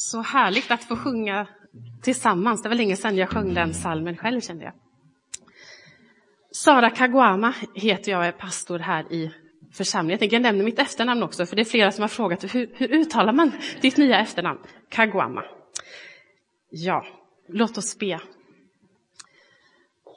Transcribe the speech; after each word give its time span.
Så 0.00 0.22
härligt 0.22 0.70
att 0.70 0.84
få 0.84 0.96
sjunga 0.96 1.46
tillsammans. 2.02 2.62
Det 2.62 2.68
var 2.68 2.76
länge 2.76 2.96
sedan 2.96 3.16
jag 3.16 3.28
sjöng 3.28 3.54
den 3.54 3.74
salmen 3.74 4.16
själv 4.16 4.40
kände 4.40 4.64
jag. 4.64 4.72
Sara 6.50 6.90
Kagwama 6.90 7.54
heter 7.74 8.12
jag, 8.12 8.18
och 8.18 8.24
är 8.24 8.32
pastor 8.32 8.78
här 8.78 9.12
i 9.12 9.30
församlingen. 9.72 10.10
Jag 10.10 10.20
tänker 10.20 10.36
jag 10.36 10.42
nämner 10.42 10.64
mitt 10.64 10.78
efternamn 10.78 11.22
också, 11.22 11.46
för 11.46 11.56
det 11.56 11.62
är 11.62 11.64
flera 11.64 11.92
som 11.92 12.02
har 12.02 12.08
frågat 12.08 12.54
hur, 12.54 12.70
hur 12.74 12.88
uttalar 12.88 13.32
man 13.32 13.52
ditt 13.80 13.96
nya 13.96 14.18
efternamn? 14.18 14.58
Kagwama. 14.88 15.44
Ja, 16.70 17.06
låt 17.48 17.78
oss 17.78 17.98
be. 17.98 18.20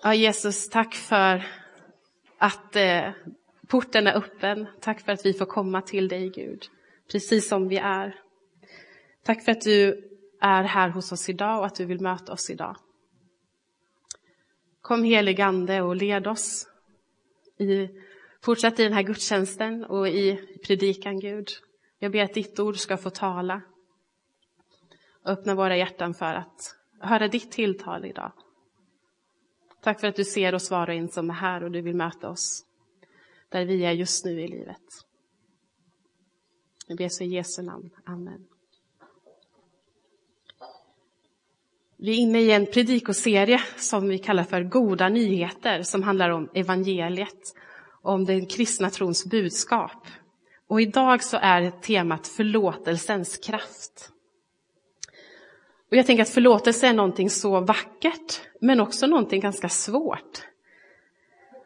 Ja, 0.03 0.13
Jesus, 0.13 0.69
tack 0.69 0.93
för 0.93 1.45
att 2.37 2.75
eh, 2.75 3.09
porten 3.67 4.07
är 4.07 4.13
öppen. 4.17 4.67
Tack 4.79 5.01
för 5.01 5.11
att 5.11 5.25
vi 5.25 5.33
får 5.33 5.45
komma 5.45 5.81
till 5.81 6.07
dig, 6.07 6.29
Gud, 6.29 6.63
precis 7.11 7.47
som 7.47 7.67
vi 7.67 7.77
är. 7.77 8.22
Tack 9.23 9.43
för 9.43 9.51
att 9.51 9.61
du 9.61 10.09
är 10.41 10.63
här 10.63 10.89
hos 10.89 11.11
oss 11.11 11.29
idag 11.29 11.59
och 11.59 11.65
att 11.65 11.75
du 11.75 11.85
vill 11.85 12.01
möta 12.01 12.33
oss 12.33 12.49
idag. 12.49 12.75
Kom 14.81 15.03
helig 15.03 15.41
Ande 15.41 15.81
och 15.81 15.95
led 15.95 16.27
oss. 16.27 16.67
I, 17.57 17.89
fortsätt 18.41 18.79
i 18.79 18.83
den 18.83 18.93
här 18.93 19.03
gudstjänsten 19.03 19.85
och 19.85 20.07
i 20.07 20.57
predikan, 20.65 21.19
Gud. 21.19 21.49
Jag 21.99 22.11
ber 22.11 22.23
att 22.23 22.33
ditt 22.33 22.59
ord 22.59 22.77
ska 22.77 22.97
få 22.97 23.09
tala. 23.09 23.61
Öppna 25.25 25.55
våra 25.55 25.77
hjärtan 25.77 26.13
för 26.13 26.33
att 26.33 26.75
höra 26.99 27.27
ditt 27.27 27.51
tilltal 27.51 28.05
idag. 28.05 28.31
Tack 29.81 29.99
för 29.99 30.07
att 30.07 30.15
du 30.15 30.25
ser 30.25 30.55
oss 30.55 30.71
var 30.71 30.87
och 30.87 30.93
en 30.93 31.09
som 31.09 31.29
är 31.29 31.33
här 31.33 31.63
och 31.63 31.71
du 31.71 31.81
vill 31.81 31.95
möta 31.95 32.29
oss 32.29 32.65
där 33.49 33.65
vi 33.65 33.85
är 33.85 33.91
just 33.91 34.25
nu 34.25 34.41
i 34.41 34.47
livet. 34.47 34.81
Jag 36.87 36.97
ber 36.97 37.09
så 37.09 37.23
i 37.23 37.27
Jesu 37.27 37.61
namn. 37.61 37.89
Amen. 38.05 38.47
Vi 42.03 42.11
är 42.11 42.17
inne 42.17 42.41
i 42.41 42.51
en 42.51 42.65
predikoserie 42.65 43.61
som 43.77 44.07
vi 44.07 44.17
kallar 44.17 44.43
för 44.43 44.63
Goda 44.63 45.09
nyheter 45.09 45.81
som 45.81 46.03
handlar 46.03 46.29
om 46.29 46.49
evangeliet, 46.53 47.55
om 48.01 48.25
den 48.25 48.45
kristna 48.45 48.89
trons 48.89 49.25
budskap. 49.25 50.07
Och 50.67 50.81
idag 50.81 51.23
så 51.23 51.37
är 51.41 51.71
temat 51.71 52.27
förlåtelsens 52.27 53.37
kraft. 53.37 54.09
Och 55.91 55.97
jag 55.97 56.05
tänker 56.05 56.23
att 56.23 56.29
förlåtelse 56.29 56.87
är 56.87 56.93
någonting 56.93 57.29
så 57.29 57.59
vackert, 57.59 58.41
men 58.61 58.79
också 58.79 59.07
någonting 59.07 59.41
ganska 59.41 59.69
svårt. 59.69 60.41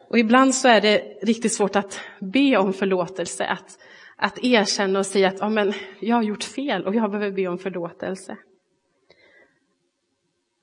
Och 0.09 0.19
ibland 0.19 0.55
så 0.55 0.67
är 0.67 0.81
det 0.81 0.99
riktigt 1.21 1.53
svårt 1.53 1.75
att 1.75 1.99
be 2.19 2.57
om 2.57 2.73
förlåtelse, 2.73 3.45
att, 3.45 3.79
att 4.15 4.43
erkänna 4.43 4.99
och 4.99 5.05
säga 5.05 5.27
att 5.27 5.39
ja, 5.39 5.49
men 5.49 5.73
jag 5.99 6.15
har 6.15 6.23
gjort 6.23 6.43
fel 6.43 6.85
och 6.85 6.95
jag 6.95 7.11
behöver 7.11 7.31
be 7.31 7.47
om 7.47 7.57
förlåtelse. 7.57 8.37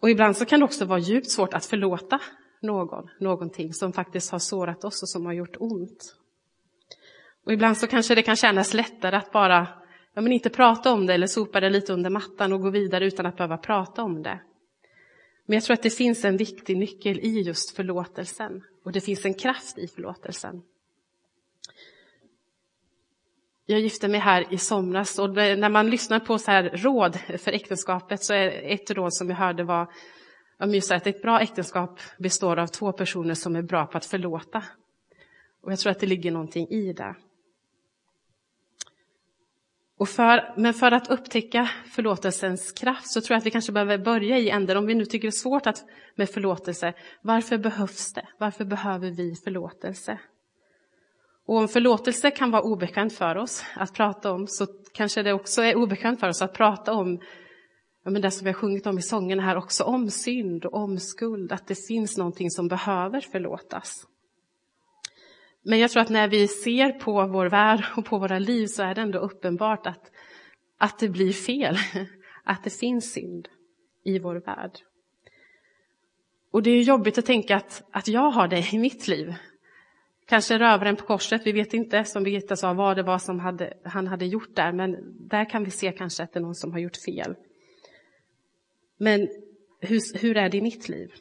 Och 0.04 0.10
ibland 0.10 0.36
så 0.36 0.44
kan 0.44 0.60
det 0.60 0.64
också 0.64 0.84
vara 0.84 0.98
djupt 0.98 1.30
svårt 1.30 1.54
att 1.54 1.66
förlåta 1.66 2.20
någon, 2.62 3.08
någonting 3.20 3.74
som 3.74 3.92
faktiskt 3.92 4.30
har 4.30 4.38
sårat 4.38 4.84
oss 4.84 5.02
och 5.02 5.08
som 5.08 5.26
har 5.26 5.32
gjort 5.32 5.56
ont. 5.58 6.16
Och 7.46 7.52
ibland 7.52 7.78
så 7.78 7.86
kanske 7.86 8.14
det 8.14 8.22
kan 8.22 8.36
kännas 8.36 8.74
lättare 8.74 9.16
att 9.16 9.32
bara 9.32 9.68
ja, 10.14 10.22
men 10.22 10.32
inte 10.32 10.50
prata 10.50 10.92
om 10.92 11.06
det 11.06 11.14
eller 11.14 11.26
sopa 11.26 11.60
det 11.60 11.70
lite 11.70 11.92
under 11.92 12.10
mattan 12.10 12.52
och 12.52 12.60
gå 12.60 12.70
vidare 12.70 13.06
utan 13.06 13.26
att 13.26 13.36
behöva 13.36 13.56
prata 13.56 14.02
om 14.02 14.22
det. 14.22 14.40
Men 15.46 15.54
jag 15.54 15.64
tror 15.64 15.74
att 15.74 15.82
det 15.82 15.90
finns 15.90 16.24
en 16.24 16.36
viktig 16.36 16.76
nyckel 16.76 17.18
i 17.18 17.40
just 17.40 17.76
förlåtelsen 17.76 18.62
och 18.84 18.92
det 18.92 19.00
finns 19.00 19.24
en 19.24 19.34
kraft 19.34 19.78
i 19.78 19.88
förlåtelsen. 19.88 20.62
Jag 23.66 23.80
gifte 23.80 24.08
mig 24.08 24.20
här 24.20 24.54
i 24.54 24.58
somras 24.58 25.18
och 25.18 25.30
när 25.34 25.68
man 25.68 25.90
lyssnar 25.90 26.20
på 26.20 26.38
så 26.38 26.50
här 26.50 26.70
råd 26.74 27.18
för 27.38 27.52
äktenskapet 27.52 28.22
så 28.22 28.34
är 28.34 28.72
ett 28.72 28.90
råd 28.90 29.14
som 29.14 29.30
jag 29.30 29.36
hörde 29.36 29.64
var 29.64 29.92
att 30.58 31.06
ett 31.06 31.22
bra 31.22 31.40
äktenskap 31.40 32.00
består 32.18 32.58
av 32.58 32.66
två 32.66 32.92
personer 32.92 33.34
som 33.34 33.56
är 33.56 33.62
bra 33.62 33.86
på 33.86 33.98
att 33.98 34.04
förlåta. 34.04 34.64
Och 35.62 35.72
jag 35.72 35.78
tror 35.78 35.90
att 35.90 36.00
det 36.00 36.06
ligger 36.06 36.30
någonting 36.30 36.68
i 36.68 36.92
det. 36.92 37.14
Och 39.98 40.08
för, 40.08 40.54
men 40.56 40.74
för 40.74 40.92
att 40.92 41.10
upptäcka 41.10 41.70
förlåtelsens 41.94 42.72
kraft 42.72 43.12
så 43.12 43.20
tror 43.20 43.34
jag 43.34 43.38
att 43.38 43.46
vi 43.46 43.50
kanske 43.50 43.72
behöver 43.72 43.98
börja 43.98 44.38
i 44.38 44.50
änden, 44.50 44.76
om 44.76 44.86
vi 44.86 44.94
nu 44.94 45.04
tycker 45.04 45.28
det 45.28 45.28
är 45.28 45.42
svårt 45.42 45.66
att, 45.66 45.84
med 46.14 46.30
förlåtelse, 46.30 46.94
varför 47.22 47.58
behövs 47.58 48.12
det? 48.12 48.28
Varför 48.38 48.64
behöver 48.64 49.10
vi 49.10 49.34
förlåtelse? 49.44 50.18
Och 51.46 51.56
om 51.56 51.68
förlåtelse 51.68 52.30
kan 52.30 52.50
vara 52.50 52.62
obekvämt 52.62 53.12
för 53.12 53.36
oss 53.36 53.64
att 53.74 53.94
prata 53.94 54.32
om 54.32 54.46
så 54.46 54.66
kanske 54.92 55.22
det 55.22 55.32
också 55.32 55.62
är 55.62 55.76
obekvämt 55.76 56.20
för 56.20 56.28
oss 56.28 56.42
att 56.42 56.54
prata 56.54 56.92
om 56.92 57.20
ja, 58.04 58.10
men 58.10 58.22
det 58.22 58.30
som 58.30 58.44
vi 58.44 58.50
har 58.50 58.58
sjungit 58.58 58.86
om 58.86 58.98
i 58.98 59.02
sången 59.02 59.40
här 59.40 59.56
också, 59.56 59.84
om 59.84 60.10
synd 60.10 60.64
och 60.64 60.74
om 60.74 60.98
skuld, 60.98 61.52
att 61.52 61.66
det 61.66 61.86
finns 61.86 62.16
någonting 62.16 62.50
som 62.50 62.68
behöver 62.68 63.20
förlåtas. 63.20 64.06
Men 65.62 65.78
jag 65.78 65.90
tror 65.90 66.02
att 66.02 66.08
när 66.08 66.28
vi 66.28 66.48
ser 66.48 66.92
på 66.92 67.26
vår 67.26 67.46
värld 67.46 67.84
och 67.96 68.04
på 68.04 68.18
våra 68.18 68.38
liv 68.38 68.66
så 68.66 68.82
är 68.82 68.94
det 68.94 69.00
ändå 69.00 69.18
uppenbart 69.18 69.86
att, 69.86 70.10
att 70.78 70.98
det 70.98 71.08
blir 71.08 71.32
fel, 71.32 71.76
att 72.44 72.64
det 72.64 72.70
finns 72.70 73.12
synd 73.12 73.48
i 74.04 74.18
vår 74.18 74.34
värld. 74.34 74.78
Och 76.50 76.62
det 76.62 76.70
är 76.70 76.82
jobbigt 76.82 77.18
att 77.18 77.26
tänka 77.26 77.56
att, 77.56 77.82
att 77.90 78.08
jag 78.08 78.30
har 78.30 78.48
det 78.48 78.72
i 78.72 78.78
mitt 78.78 79.08
liv. 79.08 79.34
Kanske 80.26 80.58
rövaren 80.58 80.96
på 80.96 81.04
korset, 81.04 81.42
vi 81.44 81.52
vet 81.52 81.74
inte, 81.74 82.04
som 82.04 82.22
Birgitta 82.22 82.56
sa, 82.56 82.72
vad 82.72 82.96
det 82.96 83.02
var 83.02 83.18
som 83.18 83.40
hade, 83.40 83.72
han 83.84 84.06
hade 84.06 84.26
gjort 84.26 84.56
där, 84.56 84.72
men 84.72 84.96
där 85.28 85.50
kan 85.50 85.64
vi 85.64 85.70
se 85.70 85.92
kanske 85.92 86.22
att 86.22 86.32
det 86.32 86.38
är 86.38 86.42
någon 86.42 86.54
som 86.54 86.72
har 86.72 86.78
gjort 86.78 86.96
fel. 86.96 87.34
Men 88.98 89.28
hur, 89.80 90.18
hur 90.18 90.36
är 90.36 90.48
det 90.48 90.56
i 90.56 90.62
mitt 90.62 90.88
liv? 90.88 91.12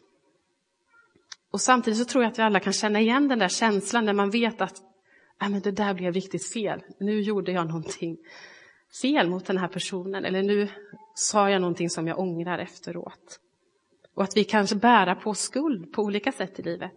Och 1.52 1.62
samtidigt 1.62 2.00
så 2.00 2.06
tror 2.06 2.24
jag 2.24 2.32
att 2.32 2.40
vi 2.40 2.44
alla 2.44 2.60
kan 2.60 2.74
känna 2.74 3.00
igen 3.00 3.28
den 3.28 3.40
där 3.40 3.48
känslan 3.48 4.06
när 4.06 4.14
man 4.14 4.30
vet 4.30 4.62
att 4.62 4.78
äh, 5.42 5.50
men 5.50 5.62
det 5.62 5.72
där 5.72 5.94
blev 5.94 6.14
riktigt 6.14 6.54
fel. 6.54 6.84
Nu 7.00 7.22
gjorde 7.22 7.52
jag 7.52 7.68
någonting 7.68 8.18
fel 9.02 9.30
mot 9.30 9.46
den 9.46 9.58
här 9.58 9.68
personen 9.68 10.26
eller 10.26 10.44
nu 10.44 10.68
sa 11.16 11.50
jag 11.50 11.62
någonting 11.62 11.90
som 11.90 12.08
jag 12.08 12.20
ångrar 12.20 12.60
efteråt. 12.60 13.40
Och 14.16 14.24
att 14.24 14.38
vi 14.38 14.44
kanske 14.44 14.76
bära 14.76 15.16
på 15.16 15.34
skuld 15.34 15.94
på 15.94 16.02
olika 16.02 16.32
sätt 16.32 16.60
i 16.60 16.64
livet. 16.64 16.96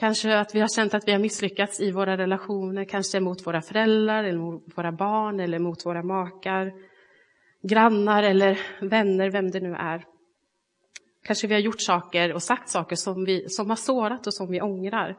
Kanske 0.00 0.38
att 0.38 0.54
vi 0.54 0.60
har 0.60 0.68
känt 0.68 0.94
att 0.94 1.08
vi 1.08 1.12
har 1.12 1.18
misslyckats 1.18 1.80
i 1.80 1.90
våra 1.90 2.16
relationer, 2.16 2.84
kanske 2.84 3.20
mot 3.20 3.46
våra 3.46 3.62
föräldrar, 3.62 4.24
eller 4.24 4.38
mot 4.38 4.78
våra 4.78 4.92
barn 4.92 5.40
eller 5.40 5.58
mot 5.58 5.86
våra 5.86 6.02
makar, 6.02 6.72
grannar 7.62 8.22
eller 8.22 8.60
vänner, 8.80 9.30
vem 9.30 9.50
det 9.50 9.60
nu 9.60 9.74
är. 9.74 10.04
Kanske 11.22 11.46
vi 11.46 11.54
har 11.54 11.60
gjort 11.60 11.80
saker 11.80 12.32
och 12.32 12.42
sagt 12.42 12.68
saker 12.68 12.96
som, 12.96 13.24
vi, 13.24 13.48
som 13.48 13.68
har 13.68 13.76
sårat 13.76 14.26
och 14.26 14.34
som 14.34 14.50
vi 14.50 14.60
ångrar. 14.60 15.16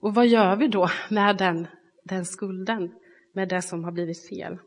Och 0.00 0.14
vad 0.14 0.26
gör 0.26 0.56
vi 0.56 0.68
då 0.68 0.88
med 1.10 1.36
den, 1.36 1.66
den 2.04 2.26
skulden, 2.26 2.94
med 3.32 3.48
det 3.48 3.62
som 3.62 3.84
har 3.84 3.92
blivit 3.92 4.28
fel? 4.28 4.58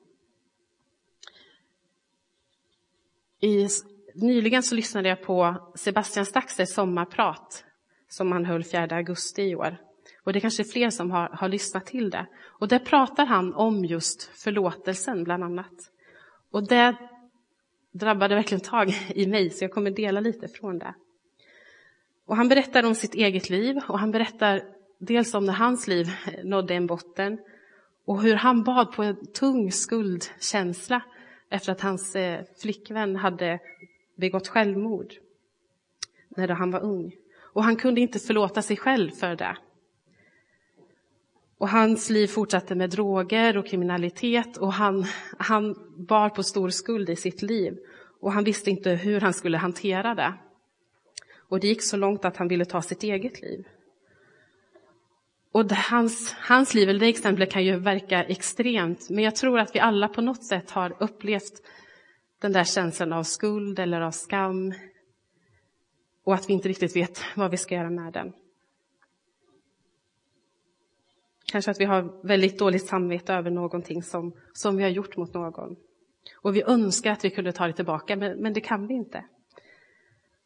I, 3.40 3.68
nyligen 4.14 4.64
så 4.64 4.76
lyssnade 4.76 5.10
jag 5.10 5.24
på 5.24 5.56
Sebastian 5.76 6.26
Staxers 6.26 6.70
sommarprat 6.70 7.66
som 8.10 8.32
han 8.32 8.46
höll 8.46 8.64
4 8.64 8.88
augusti 8.92 9.42
i 9.42 9.56
år. 9.56 9.78
Och 10.24 10.34
det 10.34 10.40
är 10.40 10.42
kanske 10.42 10.64
är 10.64 10.72
fler 10.72 10.90
som 10.90 11.12
har, 11.12 11.30
har 11.30 11.50
lyssnat 11.50 11.86
till 11.86 12.10
det. 12.10 12.26
Och 12.44 12.68
där 12.68 12.80
pratar 12.80 13.26
han 13.26 13.54
om 13.54 13.86
just 13.86 14.24
förlåtelsen 14.24 15.24
bland 15.24 15.44
annat. 15.44 15.92
Och 16.52 16.68
det 16.68 16.96
drabbade 17.92 18.36
verkligen 18.36 18.62
tag 18.62 18.94
i 19.16 19.28
mig, 19.28 19.50
så 19.50 19.64
jag 19.64 19.72
kommer 19.72 19.92
dela 19.92 20.20
lite 20.20 20.48
från 20.48 20.80
det. 20.80 20.94
Och 22.26 22.36
han 22.36 22.50
berättar 22.50 22.86
om 22.86 22.96
sitt 22.96 23.16
eget 23.16 23.50
liv 23.50 23.78
och 23.88 24.00
han 24.00 24.12
berättar 24.12 24.64
dels 24.98 25.34
om 25.34 25.46
när 25.46 25.54
hans 25.54 25.88
liv 25.88 26.08
nådde 26.44 26.74
en 26.74 26.88
botten 26.88 27.40
och 28.06 28.22
hur 28.22 28.36
han 28.36 28.64
bad 28.64 28.92
på 28.92 29.04
en 29.04 29.26
tung 29.26 29.72
skuldkänsla 29.72 31.02
efter 31.50 31.72
att 31.72 31.82
hans 31.82 32.16
eh, 32.16 32.46
flickvän 32.62 33.16
hade 33.16 33.59
begått 34.16 34.47
självmord 34.47 35.14
när 36.29 36.47
han 36.47 36.72
var 36.72 36.79
ung. 36.79 37.12
Och 37.55 37.63
han 37.63 37.75
kunde 37.75 38.02
inte 38.02 38.19
förlåta 38.19 38.61
sig 38.61 38.78
själv 38.78 39.11
för 39.11 39.35
det. 39.35 39.57
Och 41.57 41.69
hans 41.69 42.09
liv 42.09 42.28
fortsatte 42.28 42.75
med 42.75 42.90
droger 42.90 43.57
och 43.57 43.67
kriminalitet 43.67 44.57
och 44.57 44.73
han, 44.73 45.05
han 45.37 45.75
bar 45.97 46.29
på 46.29 46.43
stor 46.43 46.69
skuld 46.69 47.09
i 47.09 47.16
sitt 47.16 47.41
liv. 47.41 47.78
Och 48.22 48.31
han 48.31 48.43
visste 48.43 48.69
inte 48.69 48.90
hur 48.90 49.22
han 49.22 49.34
skulle 49.34 49.57
hantera 49.57 50.16
det. 50.16 50.34
Och 51.49 51.59
det 51.59 51.67
gick 51.67 51.84
så 51.84 51.97
långt 51.97 52.25
att 52.25 52.37
han 52.37 52.47
ville 52.47 52.66
ta 52.66 52.81
sitt 52.81 53.03
eget 53.03 53.41
liv. 53.41 53.67
Och 55.52 55.66
det, 55.66 55.75
hans, 55.75 56.34
hans 56.34 56.73
liv, 56.73 56.90
eller 56.90 56.99
det 56.99 57.07
exemplet 57.07 57.52
kan 57.52 57.66
ju 57.66 57.79
verka 57.79 58.23
extremt, 58.23 59.09
men 59.09 59.23
jag 59.23 59.35
tror 59.35 59.59
att 59.59 59.75
vi 59.75 59.79
alla 59.79 60.07
på 60.07 60.22
något 60.22 60.43
sätt 60.43 60.72
har 60.72 60.96
upplevt 60.99 61.61
den 62.41 62.52
där 62.52 62.63
känslan 62.63 63.13
av 63.13 63.23
skuld 63.23 63.79
eller 63.79 64.02
av 64.02 64.11
skam 64.11 64.73
och 66.26 66.34
att 66.34 66.50
vi 66.50 66.54
inte 66.54 66.70
riktigt 66.70 66.96
vet 66.96 67.22
vad 67.36 67.52
vi 67.52 67.58
ska 67.58 67.76
göra 67.76 67.90
med 67.90 68.14
den. 68.14 68.34
Kanske 71.46 71.72
att 71.72 71.80
vi 71.80 71.86
har 71.86 72.28
väldigt 72.28 72.60
dåligt 72.60 72.88
samvete 72.88 73.34
över 73.34 73.52
någonting 73.52 74.04
som, 74.04 74.34
som 74.54 74.78
vi 74.78 74.84
har 74.84 74.90
gjort 74.90 75.18
mot 75.18 75.34
någon. 75.34 75.76
Och 76.36 76.56
vi 76.56 76.64
önskar 76.64 77.12
att 77.12 77.26
vi 77.26 77.30
kunde 77.30 77.52
ta 77.52 77.68
det 77.68 77.74
tillbaka, 77.74 78.16
men, 78.16 78.38
men 78.38 78.54
det 78.54 78.62
kan 78.62 78.88
vi 78.88 78.94
inte. 78.94 79.26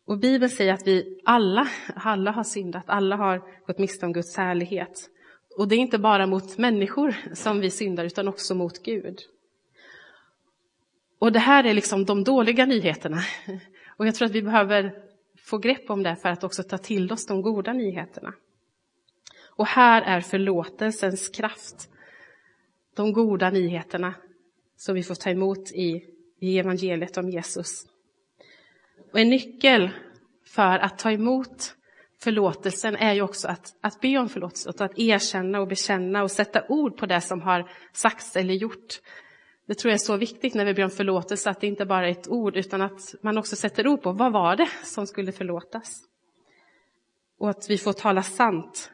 Och 0.06 0.18
Bibeln 0.18 0.50
säger 0.50 0.74
att 0.74 0.88
vi 0.88 1.22
alla, 1.26 1.68
alla 1.96 2.32
har 2.32 2.44
syndat, 2.44 2.84
alla 2.88 3.16
har 3.16 3.44
gått 3.68 3.78
miste 3.78 4.06
om 4.06 4.14
Guds 4.14 4.38
härlighet. 4.38 5.10
Och 5.58 5.68
det 5.68 5.76
är 5.76 5.80
inte 5.80 6.00
bara 6.00 6.28
mot 6.28 6.58
människor 6.58 7.16
som 7.34 7.60
vi 7.60 7.72
syndar, 7.72 8.06
utan 8.06 8.28
också 8.28 8.56
mot 8.56 8.84
Gud. 8.84 9.20
Och 11.20 11.32
det 11.32 11.40
här 11.40 11.64
är 11.64 11.74
liksom 11.74 12.06
de 12.06 12.24
dåliga 12.24 12.66
nyheterna. 12.66 13.20
Och 13.98 14.08
jag 14.08 14.16
tror 14.16 14.26
att 14.26 14.32
vi 14.32 14.42
behöver 14.42 15.09
få 15.50 15.58
grepp 15.58 15.90
om 15.90 16.04
det 16.04 16.16
för 16.16 16.30
att 16.30 16.44
också 16.44 16.64
ta 16.64 16.78
till 16.78 17.12
oss 17.12 17.26
de 17.26 17.42
goda 17.42 17.74
nyheterna. 17.74 18.34
Och 19.46 19.68
här 19.68 20.02
är 20.02 20.22
förlåtelsens 20.22 21.30
kraft. 21.30 21.90
De 22.96 23.14
goda 23.14 23.50
nyheterna 23.50 24.14
som 24.78 24.96
vi 24.96 25.04
får 25.04 25.16
ta 25.16 25.30
emot 25.30 25.72
i, 25.72 26.04
i 26.40 26.60
evangeliet 26.60 27.18
om 27.18 27.30
Jesus. 27.30 27.86
Och 29.14 29.20
en 29.20 29.30
nyckel 29.30 29.90
för 30.46 30.80
att 30.80 30.98
ta 30.98 31.12
emot 31.12 31.76
förlåtelsen 32.20 32.96
är 32.96 33.14
ju 33.14 33.22
också 33.22 33.48
att, 33.48 33.76
att 33.82 34.02
be 34.02 34.18
om 34.18 34.30
förlåtelse, 34.30 34.70
att 34.70 35.00
erkänna 35.00 35.60
och 35.60 35.68
bekänna 35.68 36.24
och 36.24 36.32
sätta 36.32 36.64
ord 36.70 36.98
på 36.98 37.06
det 37.06 37.22
som 37.22 37.42
har 37.42 37.72
sagts 37.94 38.36
eller 38.36 38.54
gjort. 38.54 39.02
Det 39.70 39.76
tror 39.76 39.90
jag 39.90 39.96
är 39.96 40.06
så 40.06 40.18
viktigt 40.18 40.54
när 40.54 40.66
vi 40.66 40.74
ber 40.74 40.84
om 40.84 40.90
förlåtelse, 40.90 41.50
att 41.50 41.62
det 41.62 41.68
inte 41.68 41.86
bara 41.86 42.08
är 42.08 42.12
ett 42.12 42.28
ord, 42.28 42.58
utan 42.58 42.82
att 42.82 43.16
man 43.22 43.38
också 43.38 43.56
sätter 43.56 43.88
ord 43.88 44.02
på 44.02 44.12
vad 44.12 44.34
var 44.34 44.56
det 44.56 44.70
som 44.84 45.08
skulle 45.08 45.32
förlåtas. 45.32 46.06
Och 47.38 47.50
att 47.50 47.70
vi 47.70 47.78
får 47.78 47.94
tala 47.94 48.24
sant 48.24 48.92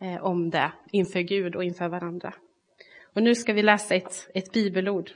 eh, 0.00 0.24
om 0.24 0.50
det 0.50 0.72
inför 0.92 1.20
Gud 1.20 1.56
och 1.56 1.64
inför 1.64 1.88
varandra. 1.88 2.34
Och 3.14 3.22
nu 3.22 3.34
ska 3.34 3.52
vi 3.52 3.62
läsa 3.62 3.94
ett, 3.94 4.30
ett 4.34 4.52
bibelord 4.52 5.10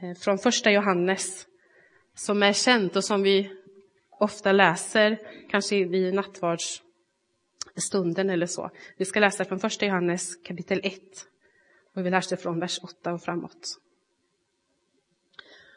eh, 0.00 0.14
från 0.18 0.38
första 0.38 0.70
Johannes 0.70 1.46
som 2.14 2.42
är 2.42 2.52
känt 2.52 2.96
och 2.96 3.04
som 3.04 3.22
vi 3.22 3.52
ofta 4.10 4.52
läser, 4.52 5.18
kanske 5.50 5.84
vid 5.84 6.14
nattvardsstunden 6.14 8.30
eller 8.30 8.46
så. 8.46 8.70
Vi 8.96 9.04
ska 9.04 9.20
läsa 9.20 9.44
från 9.44 9.58
första 9.58 9.86
Johannes 9.86 10.36
kapitel 10.36 10.80
1 10.82 11.00
och 11.94 12.06
vi 12.06 12.10
läser 12.10 12.36
från 12.36 12.60
vers 12.60 12.78
8 12.82 13.12
och 13.12 13.22
framåt. 13.22 13.80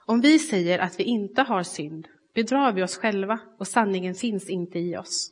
Om 0.06 0.22
vi 0.22 0.40
säger 0.40 0.80
att 0.80 1.00
vi 1.00 1.04
inte 1.04 1.42
har 1.42 1.64
synd 1.64 2.08
bedrar 2.34 2.72
vi 2.72 2.84
oss 2.84 2.98
själva 2.98 3.40
och 3.58 3.68
sanningen 3.68 4.16
finns 4.16 4.50
inte 4.50 4.80
i 4.80 4.98
oss. 4.98 5.32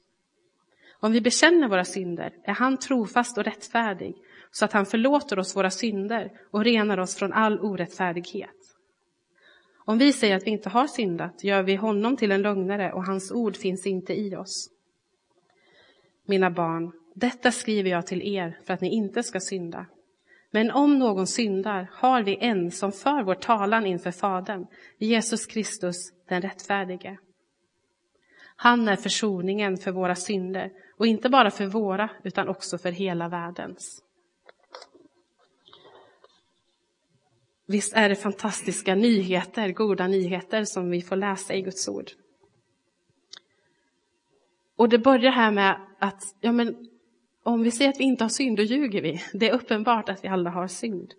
Om 0.99 1.11
vi 1.11 1.21
bekänner 1.21 1.67
våra 1.67 1.85
synder 1.85 2.33
är 2.43 2.53
han 2.53 2.77
trofast 2.77 3.37
och 3.37 3.43
rättfärdig 3.43 4.15
så 4.51 4.65
att 4.65 4.73
han 4.73 4.85
förlåter 4.85 5.39
oss 5.39 5.55
våra 5.55 5.69
synder 5.69 6.31
och 6.51 6.63
renar 6.63 6.97
oss 6.97 7.15
från 7.15 7.33
all 7.33 7.59
orättfärdighet. 7.59 8.75
Om 9.85 9.97
vi 9.97 10.13
säger 10.13 10.35
att 10.35 10.47
vi 10.47 10.51
inte 10.51 10.69
har 10.69 10.87
syndat 10.87 11.43
gör 11.43 11.63
vi 11.63 11.75
honom 11.75 12.17
till 12.17 12.31
en 12.31 12.41
lögnare 12.41 12.93
och 12.93 13.05
hans 13.05 13.31
ord 13.31 13.57
finns 13.57 13.87
inte 13.87 14.13
i 14.13 14.35
oss. 14.35 14.69
Mina 16.25 16.51
barn, 16.51 16.91
detta 17.13 17.51
skriver 17.51 17.89
jag 17.89 18.07
till 18.07 18.21
er 18.21 18.59
för 18.65 18.73
att 18.73 18.81
ni 18.81 18.89
inte 18.89 19.23
ska 19.23 19.39
synda. 19.39 19.85
Men 20.51 20.71
om 20.71 20.99
någon 20.99 21.27
syndar 21.27 21.89
har 21.93 22.23
vi 22.23 22.37
en 22.41 22.71
som 22.71 22.91
för 22.91 23.23
vår 23.23 23.35
talan 23.35 23.85
inför 23.85 24.11
Fadern, 24.11 24.67
Jesus 24.97 25.45
Kristus 25.45 25.95
den 26.29 26.41
rättfärdige. 26.41 27.17
Han 28.55 28.87
är 28.87 28.95
försoningen 28.95 29.77
för 29.77 29.91
våra 29.91 30.15
synder, 30.15 30.71
och 30.97 31.07
inte 31.07 31.29
bara 31.29 31.51
för 31.51 31.65
våra, 31.65 32.09
utan 32.23 32.47
också 32.47 32.77
för 32.77 32.91
hela 32.91 33.29
världens. 33.29 34.03
Visst 37.65 37.93
är 37.93 38.09
det 38.09 38.15
fantastiska 38.15 38.95
nyheter, 38.95 39.71
goda 39.71 40.07
nyheter 40.07 40.63
som 40.63 40.89
vi 40.89 41.01
får 41.01 41.15
läsa 41.15 41.53
i 41.53 41.61
Guds 41.61 41.87
ord. 41.87 42.11
Och 44.75 44.89
det 44.89 44.99
börjar 44.99 45.31
här 45.31 45.51
med 45.51 45.87
att 45.99 46.23
ja, 46.39 46.51
men 46.51 46.90
om 47.43 47.63
vi 47.63 47.71
säger 47.71 47.89
att 47.89 47.99
vi 47.99 48.03
inte 48.03 48.23
har 48.23 48.29
synd, 48.29 48.57
då 48.57 48.63
ljuger 48.63 49.01
vi. 49.01 49.21
Det 49.33 49.49
är 49.49 49.53
uppenbart 49.53 50.09
att 50.09 50.23
vi 50.23 50.27
alla 50.27 50.49
har 50.49 50.67
synd. 50.67 51.13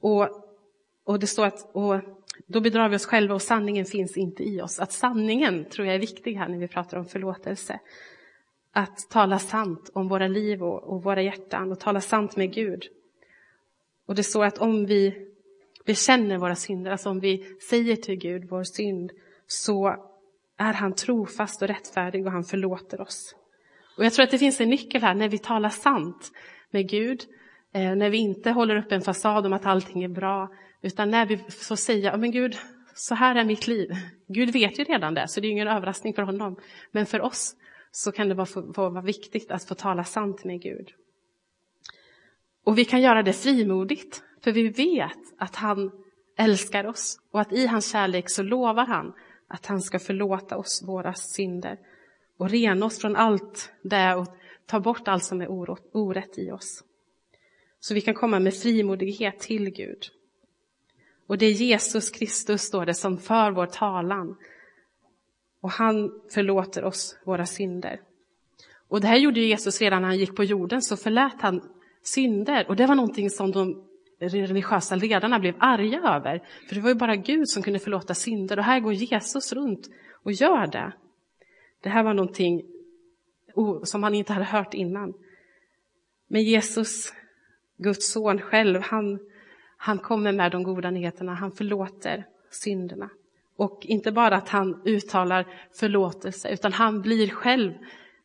Och, 0.00 0.28
och 1.04 1.18
det 1.18 1.26
står 1.26 1.46
att 1.46 1.70
och 1.72 2.00
då 2.46 2.60
bedrar 2.60 2.88
vi 2.88 2.96
oss 2.96 3.06
själva 3.06 3.34
och 3.34 3.42
sanningen 3.42 3.84
finns 3.84 4.16
inte 4.16 4.42
i 4.42 4.60
oss. 4.60 4.80
Att 4.80 4.92
sanningen 4.92 5.64
tror 5.64 5.86
jag 5.86 5.94
är 5.94 6.00
viktig 6.00 6.34
här 6.34 6.48
när 6.48 6.58
vi 6.58 6.68
pratar 6.68 6.98
om 6.98 7.04
förlåtelse. 7.04 7.80
Att 8.72 9.10
tala 9.10 9.38
sant 9.38 9.90
om 9.94 10.08
våra 10.08 10.28
liv 10.28 10.62
och, 10.62 10.82
och 10.82 11.02
våra 11.02 11.22
hjärtan 11.22 11.72
och 11.72 11.80
tala 11.80 12.00
sant 12.00 12.36
med 12.36 12.54
Gud. 12.54 12.84
Och 14.06 14.14
det 14.14 14.24
står 14.24 14.44
att 14.44 14.58
om 14.58 14.86
vi 14.86 15.28
bekänner 15.84 16.38
våra 16.38 16.54
synder, 16.54 16.90
alltså 16.90 17.10
om 17.10 17.20
vi 17.20 17.56
säger 17.68 17.96
till 17.96 18.16
Gud 18.16 18.44
vår 18.44 18.64
synd, 18.64 19.12
så 19.46 19.96
är 20.56 20.72
han 20.72 20.94
trofast 20.94 21.62
och 21.62 21.68
rättfärdig 21.68 22.26
och 22.26 22.32
han 22.32 22.44
förlåter 22.44 23.00
oss. 23.00 23.34
Och 23.96 24.04
jag 24.04 24.12
tror 24.12 24.24
att 24.24 24.30
det 24.30 24.38
finns 24.38 24.60
en 24.60 24.70
nyckel 24.70 25.02
här 25.02 25.14
när 25.14 25.28
vi 25.28 25.38
talar 25.38 25.68
sant 25.68 26.32
med 26.70 26.88
Gud, 26.88 27.20
eh, 27.74 27.94
när 27.94 28.10
vi 28.10 28.18
inte 28.18 28.50
håller 28.50 28.76
upp 28.76 28.92
en 28.92 29.02
fasad 29.02 29.46
om 29.46 29.52
att 29.52 29.66
allting 29.66 30.04
är 30.04 30.08
bra, 30.08 30.48
utan 30.82 31.10
när 31.10 31.26
vi 31.26 31.36
får 31.36 31.76
säga, 31.76 32.16
men 32.16 32.30
Gud, 32.30 32.56
så 32.94 33.14
här 33.14 33.36
är 33.36 33.44
mitt 33.44 33.66
liv. 33.66 33.90
Gud 34.28 34.52
vet 34.52 34.78
ju 34.78 34.84
redan 34.84 35.14
det, 35.14 35.28
så 35.28 35.40
det 35.40 35.46
är 35.46 35.50
ingen 35.50 35.68
överraskning 35.68 36.14
för 36.14 36.22
honom. 36.22 36.56
Men 36.90 37.06
för 37.06 37.20
oss 37.20 37.54
så 37.90 38.12
kan 38.12 38.28
det 38.28 38.34
vara, 38.34 38.90
vara 38.90 39.00
viktigt 39.00 39.50
att 39.50 39.64
få 39.64 39.74
tala 39.74 40.04
sant 40.04 40.44
med 40.44 40.62
Gud. 40.62 40.88
Och 42.64 42.78
vi 42.78 42.84
kan 42.84 43.02
göra 43.02 43.22
det 43.22 43.32
frimodigt, 43.32 44.22
för 44.44 44.52
vi 44.52 44.68
vet 44.68 45.18
att 45.38 45.56
han 45.56 45.90
älskar 46.38 46.86
oss 46.86 47.20
och 47.30 47.40
att 47.40 47.52
i 47.52 47.66
hans 47.66 47.92
kärlek 47.92 48.30
så 48.30 48.42
lovar 48.42 48.86
han 48.86 49.12
att 49.48 49.66
han 49.66 49.80
ska 49.80 49.98
förlåta 49.98 50.56
oss 50.56 50.82
våra 50.86 51.14
synder 51.14 51.78
och 52.42 52.50
rena 52.50 52.86
oss 52.86 52.98
från 52.98 53.16
allt 53.16 53.72
det 53.82 54.14
och 54.14 54.26
ta 54.66 54.80
bort 54.80 55.08
allt 55.08 55.24
som 55.24 55.40
är 55.40 55.50
orätt 55.92 56.38
i 56.38 56.50
oss. 56.50 56.84
Så 57.80 57.94
vi 57.94 58.00
kan 58.00 58.14
komma 58.14 58.38
med 58.38 58.54
frimodighet 58.54 59.38
till 59.38 59.70
Gud. 59.70 59.98
Och 61.26 61.38
det 61.38 61.46
är 61.46 61.52
Jesus 61.52 62.10
Kristus, 62.10 62.62
står 62.62 62.86
det, 62.86 62.94
som 62.94 63.18
för 63.18 63.50
vår 63.50 63.66
talan. 63.66 64.36
Och 65.60 65.70
han 65.70 66.20
förlåter 66.34 66.84
oss 66.84 67.18
våra 67.24 67.46
synder. 67.46 68.00
Och 68.88 69.00
det 69.00 69.06
här 69.06 69.16
gjorde 69.16 69.40
Jesus 69.40 69.80
redan 69.80 70.02
när 70.02 70.08
han 70.08 70.18
gick 70.18 70.36
på 70.36 70.44
jorden, 70.44 70.82
så 70.82 70.96
förlät 70.96 71.40
han 71.40 71.62
synder. 72.02 72.68
Och 72.68 72.76
det 72.76 72.86
var 72.86 72.94
någonting 72.94 73.30
som 73.30 73.52
de 73.52 73.84
religiösa 74.18 74.96
ledarna 74.96 75.38
blev 75.38 75.54
arga 75.58 75.98
över. 75.98 76.42
För 76.68 76.74
det 76.74 76.80
var 76.80 76.88
ju 76.88 76.94
bara 76.94 77.16
Gud 77.16 77.48
som 77.48 77.62
kunde 77.62 77.78
förlåta 77.78 78.14
synder. 78.14 78.58
Och 78.58 78.64
här 78.64 78.80
går 78.80 78.92
Jesus 78.92 79.52
runt 79.52 79.88
och 80.22 80.32
gör 80.32 80.66
det. 80.66 80.92
Det 81.82 81.88
här 81.88 82.02
var 82.02 82.14
någonting 82.14 82.62
som 83.84 84.02
han 84.02 84.14
inte 84.14 84.32
hade 84.32 84.44
hört 84.44 84.74
innan. 84.74 85.14
Men 86.28 86.42
Jesus, 86.42 87.12
Guds 87.76 88.12
son 88.12 88.40
själv, 88.40 88.80
han, 88.82 89.18
han 89.76 89.98
kommer 89.98 90.32
med 90.32 90.52
de 90.52 90.62
goda 90.62 90.90
nyheterna. 90.90 91.34
Han 91.34 91.52
förlåter 91.52 92.26
synderna. 92.50 93.10
Och 93.56 93.86
inte 93.86 94.12
bara 94.12 94.36
att 94.36 94.48
han 94.48 94.82
uttalar 94.84 95.46
förlåtelse, 95.72 96.48
utan 96.48 96.72
han 96.72 97.02
blir 97.02 97.28
själv 97.28 97.72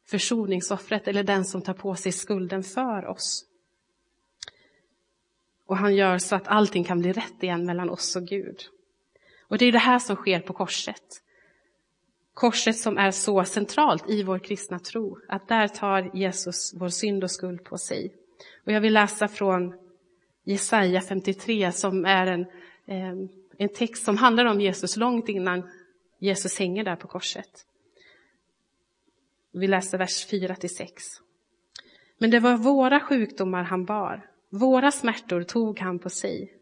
försoningsoffret 0.05 1.07
eller 1.07 1.23
den 1.23 1.45
som 1.45 1.61
tar 1.61 1.73
på 1.73 1.95
sig 1.95 2.11
skulden 2.11 2.63
för 2.63 3.05
oss. 3.05 3.45
Och 5.65 5.77
han 5.77 5.95
gör 5.95 6.17
så 6.17 6.35
att 6.35 6.47
allting 6.47 6.83
kan 6.83 6.99
bli 6.99 7.13
rätt 7.13 7.43
igen 7.43 7.65
mellan 7.65 7.89
oss 7.89 8.15
och 8.15 8.23
Gud. 8.23 8.59
Och 9.47 9.57
det 9.57 9.65
är 9.65 9.71
det 9.71 9.77
här 9.77 9.99
som 9.99 10.15
sker 10.15 10.39
på 10.39 10.53
korset. 10.53 11.23
Korset 12.37 12.77
som 12.77 12.97
är 12.97 13.11
så 13.11 13.43
centralt 13.43 14.09
i 14.09 14.23
vår 14.23 14.39
kristna 14.39 14.79
tro, 14.79 15.19
att 15.27 15.47
där 15.47 15.67
tar 15.67 16.11
Jesus 16.13 16.73
vår 16.75 16.89
synd 16.89 17.23
och 17.23 17.31
skuld 17.31 17.63
på 17.63 17.77
sig. 17.77 18.13
Och 18.65 18.71
jag 18.71 18.81
vill 18.81 18.93
läsa 18.93 19.27
från 19.27 19.73
Jesaja 20.43 21.01
53 21.01 21.71
som 21.71 22.05
är 22.05 22.27
en, 22.27 22.45
ehm, 22.87 23.29
en 23.57 23.69
text 23.69 24.05
som 24.05 24.17
handlar 24.17 24.45
om 24.45 24.61
Jesus 24.61 24.97
långt 24.97 25.29
innan 25.29 25.69
Jesus 26.19 26.59
hänger 26.59 26.83
där 26.83 26.95
på 26.95 27.07
korset. 27.07 27.65
Vi 29.53 29.67
läser 29.67 29.97
vers 29.97 30.27
4 30.27 30.55
till 30.55 30.75
6. 30.75 31.03
Men 32.17 32.31
det 32.31 32.39
var 32.39 32.57
våra 32.57 32.99
sjukdomar 32.99 33.63
han 33.63 33.85
bar, 33.85 34.29
våra 34.49 34.91
smärtor 34.91 35.43
tog 35.43 35.79
han 35.79 35.99
på 35.99 36.09
sig. 36.09 36.53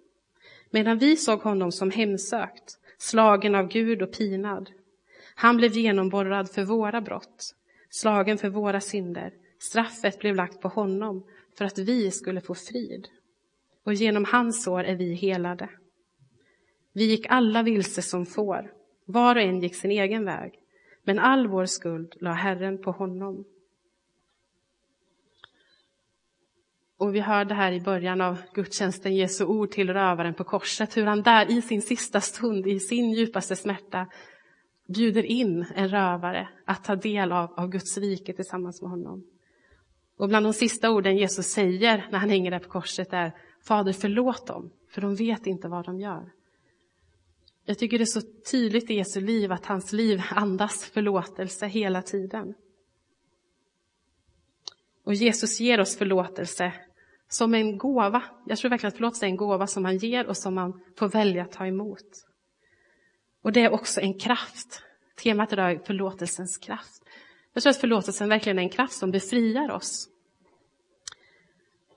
Medan 0.69 0.97
vi 0.97 1.17
såg 1.17 1.41
honom 1.41 1.71
som 1.71 1.91
hemsökt, 1.91 2.79
slagen 2.97 3.55
av 3.55 3.67
Gud 3.67 4.01
och 4.01 4.13
pinad. 4.13 4.69
Han 5.35 5.57
blev 5.57 5.71
genomborrad 5.71 6.49
för 6.51 6.63
våra 6.63 7.01
brott, 7.01 7.55
slagen 7.89 8.37
för 8.37 8.49
våra 8.49 8.81
synder. 8.81 9.33
Straffet 9.59 10.19
blev 10.19 10.35
lagt 10.35 10.61
på 10.61 10.67
honom 10.67 11.25
för 11.57 11.65
att 11.65 11.77
vi 11.77 12.11
skulle 12.11 12.41
få 12.41 12.55
frid. 12.55 13.07
Och 13.83 13.93
genom 13.93 14.25
hans 14.25 14.63
sår 14.63 14.83
är 14.83 14.95
vi 14.95 15.13
helade. 15.13 15.69
Vi 16.93 17.05
gick 17.05 17.25
alla 17.29 17.63
vilse 17.63 18.01
som 18.01 18.25
får, 18.25 18.71
var 19.05 19.35
och 19.35 19.41
en 19.41 19.61
gick 19.61 19.75
sin 19.75 19.91
egen 19.91 20.25
väg, 20.25 20.59
men 21.03 21.19
all 21.19 21.47
vår 21.47 21.65
skuld 21.65 22.13
la 22.19 22.31
Herren 22.31 22.77
på 22.77 22.91
honom. 22.91 23.45
Och 26.97 27.15
vi 27.15 27.19
hörde 27.19 27.53
här 27.53 27.71
i 27.71 27.81
början 27.81 28.21
av 28.21 28.37
gudstjänsten 28.53 29.15
Jesu 29.15 29.45
ord 29.45 29.71
till 29.71 29.93
rövaren 29.93 30.33
på 30.33 30.43
korset, 30.43 30.97
hur 30.97 31.05
han 31.05 31.21
där 31.21 31.51
i 31.51 31.61
sin 31.61 31.81
sista 31.81 32.21
stund, 32.21 32.67
i 32.67 32.79
sin 32.79 33.11
djupaste 33.11 33.55
smärta, 33.55 34.07
bjuder 34.87 35.23
in 35.23 35.65
en 35.75 35.89
rövare 35.89 36.49
att 36.65 36.83
ta 36.83 36.95
del 36.95 37.31
av, 37.31 37.53
av 37.53 37.69
Guds 37.69 37.97
rike 37.97 38.33
tillsammans 38.33 38.81
med 38.81 38.91
honom. 38.91 39.23
Och 40.17 40.29
bland 40.29 40.45
de 40.45 40.53
sista 40.53 40.91
orden 40.91 41.17
Jesus 41.17 41.47
säger 41.47 42.07
när 42.11 42.19
han 42.19 42.29
hänger 42.29 42.51
där 42.51 42.59
på 42.59 42.69
korset 42.69 43.13
är 43.13 43.31
Fader 43.63 43.93
förlåt 43.93 44.47
dem, 44.47 44.71
för 44.89 45.01
de 45.01 45.15
vet 45.15 45.47
inte 45.47 45.67
vad 45.67 45.85
de 45.85 45.99
gör. 45.99 46.31
Jag 47.65 47.77
tycker 47.77 47.97
det 47.97 48.03
är 48.03 48.05
så 48.05 48.21
tydligt 48.51 48.89
i 48.89 48.93
Jesu 48.93 49.21
liv 49.21 49.51
att 49.51 49.65
hans 49.65 49.93
liv 49.93 50.21
andas 50.29 50.85
förlåtelse 50.85 51.67
hela 51.67 52.01
tiden. 52.01 52.53
Och 55.03 55.13
Jesus 55.13 55.59
ger 55.59 55.79
oss 55.79 55.97
förlåtelse 55.97 56.73
som 57.27 57.53
en 57.53 57.77
gåva. 57.77 58.23
Jag 58.45 58.57
tror 58.57 58.69
verkligen 58.69 58.87
att 58.87 58.95
förlåtelse 58.95 59.25
är 59.25 59.29
en 59.29 59.37
gåva 59.37 59.67
som 59.67 59.85
han 59.85 59.97
ger 59.97 60.27
och 60.27 60.37
som 60.37 60.55
man 60.55 60.81
får 60.95 61.09
välja 61.09 61.43
att 61.43 61.51
ta 61.51 61.67
emot. 61.67 62.25
Och 63.45 63.51
det 63.51 63.61
är 63.61 63.73
också 63.73 64.01
en 64.01 64.13
kraft. 64.13 64.83
Temat 65.23 65.53
idag 65.53 65.71
är 65.71 65.79
förlåtelsens 65.79 66.57
kraft. 66.57 67.03
Jag 67.53 67.63
tror 67.63 67.71
att 67.71 67.77
förlåtelsen 67.77 68.29
verkligen 68.29 68.59
är 68.59 68.63
en 68.63 68.69
kraft 68.69 68.93
som 68.93 69.11
befriar 69.11 69.71
oss. 69.71 70.09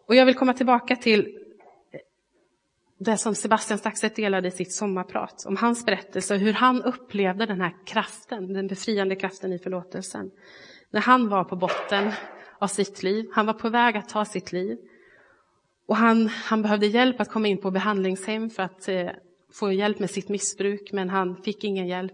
Och 0.07 0.15
jag 0.15 0.27
vill 0.27 0.35
komma 0.35 0.55
tillbaka 0.55 0.97
till 0.97 1.39
det 2.99 3.17
som 3.17 3.35
Sebastian 3.35 3.79
Staxet 3.79 4.17
delade 4.17 4.49
i 4.49 4.51
sitt 4.51 4.73
sommarprat, 4.73 5.45
om 5.47 5.57
hans 5.57 5.87
berättelse 5.87 6.35
och 6.35 6.41
hur 6.41 6.53
han 6.53 6.83
upplevde 6.83 7.47
den 7.47 7.61
här 7.61 7.77
kraften, 7.87 8.53
den 8.53 8.67
befriande 8.67 9.17
kraften 9.17 9.53
i 9.53 9.59
förlåtelsen. 9.59 10.31
När 10.91 11.01
han 11.01 11.29
var 11.29 11.45
på 11.45 11.57
botten 11.57 12.13
av 12.59 12.67
sitt 12.67 13.03
liv, 13.03 13.27
han 13.33 13.47
var 13.47 13.55
på 13.55 13.69
väg 13.69 13.97
att 13.97 14.09
ta 14.09 14.25
sitt 14.25 14.53
liv. 14.53 14.79
Och 15.87 15.97
han, 15.97 16.29
han 16.29 16.63
behövde 16.63 16.87
hjälp 16.87 17.21
att 17.21 17.31
komma 17.31 17.49
in 17.49 17.61
på 17.61 17.71
behandlingshem 17.71 18.51
för 18.51 18.63
att 18.63 18.89
eh, 18.89 19.11
få 19.53 19.73
hjälp 19.73 19.99
med 19.99 20.11
sitt 20.11 20.29
missbruk, 20.29 20.93
men 20.93 21.11
han 21.11 21.43
fick 21.43 21.65
ingen 21.65 21.87
hjälp. 21.87 22.13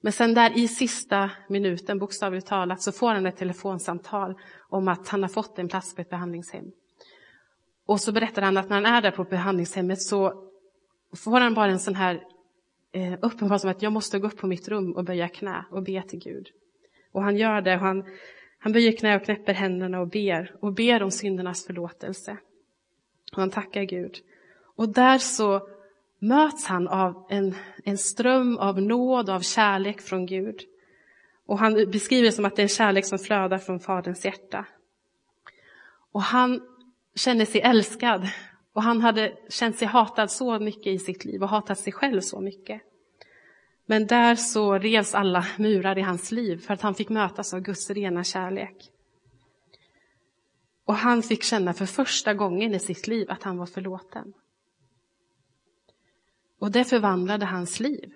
Men 0.00 0.12
sen 0.12 0.34
där 0.34 0.58
i 0.58 0.68
sista 0.68 1.30
minuten, 1.48 1.98
bokstavligt 1.98 2.46
talat, 2.46 2.82
så 2.82 2.92
får 2.92 3.08
han 3.08 3.26
ett 3.26 3.36
telefonsamtal 3.36 4.34
om 4.68 4.88
att 4.88 5.08
han 5.08 5.22
har 5.22 5.28
fått 5.28 5.58
en 5.58 5.68
plats 5.68 5.94
på 5.94 6.00
ett 6.00 6.10
behandlingshem. 6.10 6.72
Och 7.86 8.00
så 8.00 8.12
berättar 8.12 8.42
han 8.42 8.56
att 8.56 8.68
när 8.68 8.76
han 8.76 8.86
är 8.86 9.02
där 9.02 9.10
på 9.10 9.24
behandlingshemmet 9.24 10.02
så 10.02 10.48
får 11.16 11.40
han 11.40 11.54
bara 11.54 11.70
en 11.70 11.78
sån 11.78 11.94
här 11.94 12.22
eh, 12.92 13.12
uppenbarelse 13.22 13.62
som 13.62 13.70
att 13.70 13.82
jag 13.82 13.92
måste 13.92 14.18
gå 14.18 14.26
upp 14.26 14.36
på 14.36 14.46
mitt 14.46 14.68
rum 14.68 14.92
och 14.92 15.04
böja 15.04 15.28
knä 15.28 15.64
och 15.70 15.82
be 15.82 16.02
till 16.02 16.18
Gud. 16.18 16.48
Och 17.12 17.22
han 17.22 17.36
gör 17.36 17.60
det. 17.60 17.74
Och 17.74 17.80
han, 17.80 18.04
han 18.58 18.72
böjer 18.72 18.92
knä 18.92 19.16
och 19.16 19.24
knäpper 19.24 19.54
händerna 19.54 20.00
och 20.00 20.08
ber 20.08 20.56
och 20.60 20.72
ber 20.72 21.02
om 21.02 21.10
syndernas 21.10 21.66
förlåtelse. 21.66 22.36
Och 23.32 23.38
han 23.38 23.50
tackar 23.50 23.82
Gud. 23.82 24.16
Och 24.76 24.88
där 24.88 25.18
så 25.18 25.68
möts 26.18 26.66
han 26.66 26.88
av 26.88 27.26
en, 27.30 27.54
en 27.84 27.98
ström 27.98 28.58
av 28.58 28.82
nåd 28.82 29.28
och 29.28 29.34
av 29.34 29.40
kärlek 29.40 30.00
från 30.00 30.26
Gud. 30.26 30.60
Och 31.46 31.58
han 31.58 31.90
beskriver 31.90 32.26
det 32.26 32.32
som 32.32 32.44
att 32.44 32.56
det 32.56 32.62
är 32.62 32.64
en 32.64 32.68
kärlek 32.68 33.06
som 33.06 33.18
flödar 33.18 33.58
från 33.58 33.80
Faderns 33.80 34.24
hjärta. 34.24 34.66
Och 36.12 36.22
han 36.22 36.60
kände 37.14 37.46
sig 37.46 37.60
älskad 37.60 38.28
och 38.72 38.82
han 38.82 39.00
hade 39.00 39.32
känt 39.48 39.78
sig 39.78 39.88
hatad 39.88 40.30
så 40.30 40.58
mycket 40.58 40.86
i 40.86 40.98
sitt 40.98 41.24
liv 41.24 41.42
och 41.42 41.48
hatat 41.48 41.78
sig 41.78 41.92
själv 41.92 42.20
så 42.20 42.40
mycket. 42.40 42.82
Men 43.86 44.06
där 44.06 44.34
så 44.34 44.78
revs 44.78 45.14
alla 45.14 45.46
murar 45.58 45.98
i 45.98 46.02
hans 46.02 46.32
liv 46.32 46.56
för 46.56 46.74
att 46.74 46.82
han 46.82 46.94
fick 46.94 47.08
mötas 47.08 47.54
av 47.54 47.60
Guds 47.60 47.90
rena 47.90 48.24
kärlek. 48.24 48.90
Och 50.84 50.94
han 50.94 51.22
fick 51.22 51.42
känna 51.42 51.74
för 51.74 51.86
första 51.86 52.34
gången 52.34 52.74
i 52.74 52.78
sitt 52.78 53.06
liv 53.06 53.30
att 53.30 53.42
han 53.42 53.58
var 53.58 53.66
förlåten. 53.66 54.32
Och 56.58 56.70
det 56.70 56.84
förvandlade 56.84 57.44
hans 57.44 57.80
liv. 57.80 58.12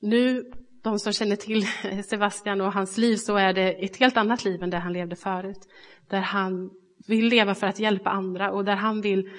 Nu, 0.00 0.52
de 0.82 0.98
som 0.98 1.12
känner 1.12 1.36
till 1.36 1.66
Sebastian 2.04 2.60
och 2.60 2.72
hans 2.72 2.98
liv, 2.98 3.16
så 3.16 3.36
är 3.36 3.52
det 3.52 3.84
ett 3.84 3.96
helt 3.96 4.16
annat 4.16 4.44
liv 4.44 4.62
än 4.62 4.70
det 4.70 4.78
han 4.78 4.92
levde 4.92 5.16
förut. 5.16 5.68
Där 6.08 6.20
han 6.20 6.70
vill 7.06 7.28
leva 7.28 7.54
för 7.54 7.66
att 7.66 7.78
hjälpa 7.78 8.10
andra 8.10 8.52
och 8.52 8.64
där 8.64 8.76
han 8.76 9.00
vill 9.00 9.30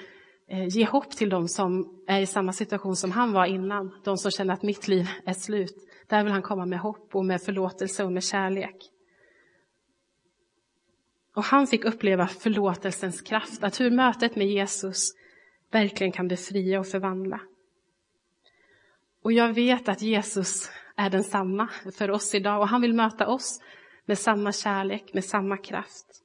eh, 0.48 0.66
ge 0.66 0.84
hopp 0.84 1.10
till 1.10 1.28
dem 1.28 1.48
som 1.48 2.02
är 2.06 2.20
i 2.20 2.26
samma 2.26 2.52
situation 2.52 2.96
som 2.96 3.10
han 3.10 3.32
var 3.32 3.46
innan. 3.46 4.00
De 4.04 4.16
som 4.16 4.30
känner 4.30 4.54
att 4.54 4.62
mitt 4.62 4.88
liv 4.88 5.08
är 5.24 5.32
slut. 5.32 5.74
Där 6.06 6.24
vill 6.24 6.32
han 6.32 6.42
komma 6.42 6.66
med 6.66 6.78
hopp 6.78 7.14
och 7.14 7.24
med 7.24 7.42
förlåtelse 7.42 8.04
och 8.04 8.12
med 8.12 8.24
kärlek. 8.24 8.76
Och 11.34 11.44
han 11.44 11.66
fick 11.66 11.84
uppleva 11.84 12.26
förlåtelsens 12.26 13.20
kraft, 13.20 13.64
att 13.64 13.80
hur 13.80 13.90
mötet 13.90 14.36
med 14.36 14.46
Jesus 14.46 15.12
verkligen 15.70 16.12
kan 16.12 16.28
befria 16.28 16.80
och 16.80 16.86
förvandla. 16.86 17.40
Och 19.22 19.32
jag 19.32 19.52
vet 19.52 19.88
att 19.88 20.02
Jesus 20.02 20.70
är 20.96 21.10
densamma 21.10 21.68
för 21.98 22.10
oss 22.10 22.34
idag 22.34 22.60
och 22.60 22.68
han 22.68 22.80
vill 22.80 22.94
möta 22.94 23.28
oss 23.28 23.60
med 24.04 24.18
samma 24.18 24.52
kärlek, 24.52 25.14
med 25.14 25.24
samma 25.24 25.56
kraft 25.56 26.20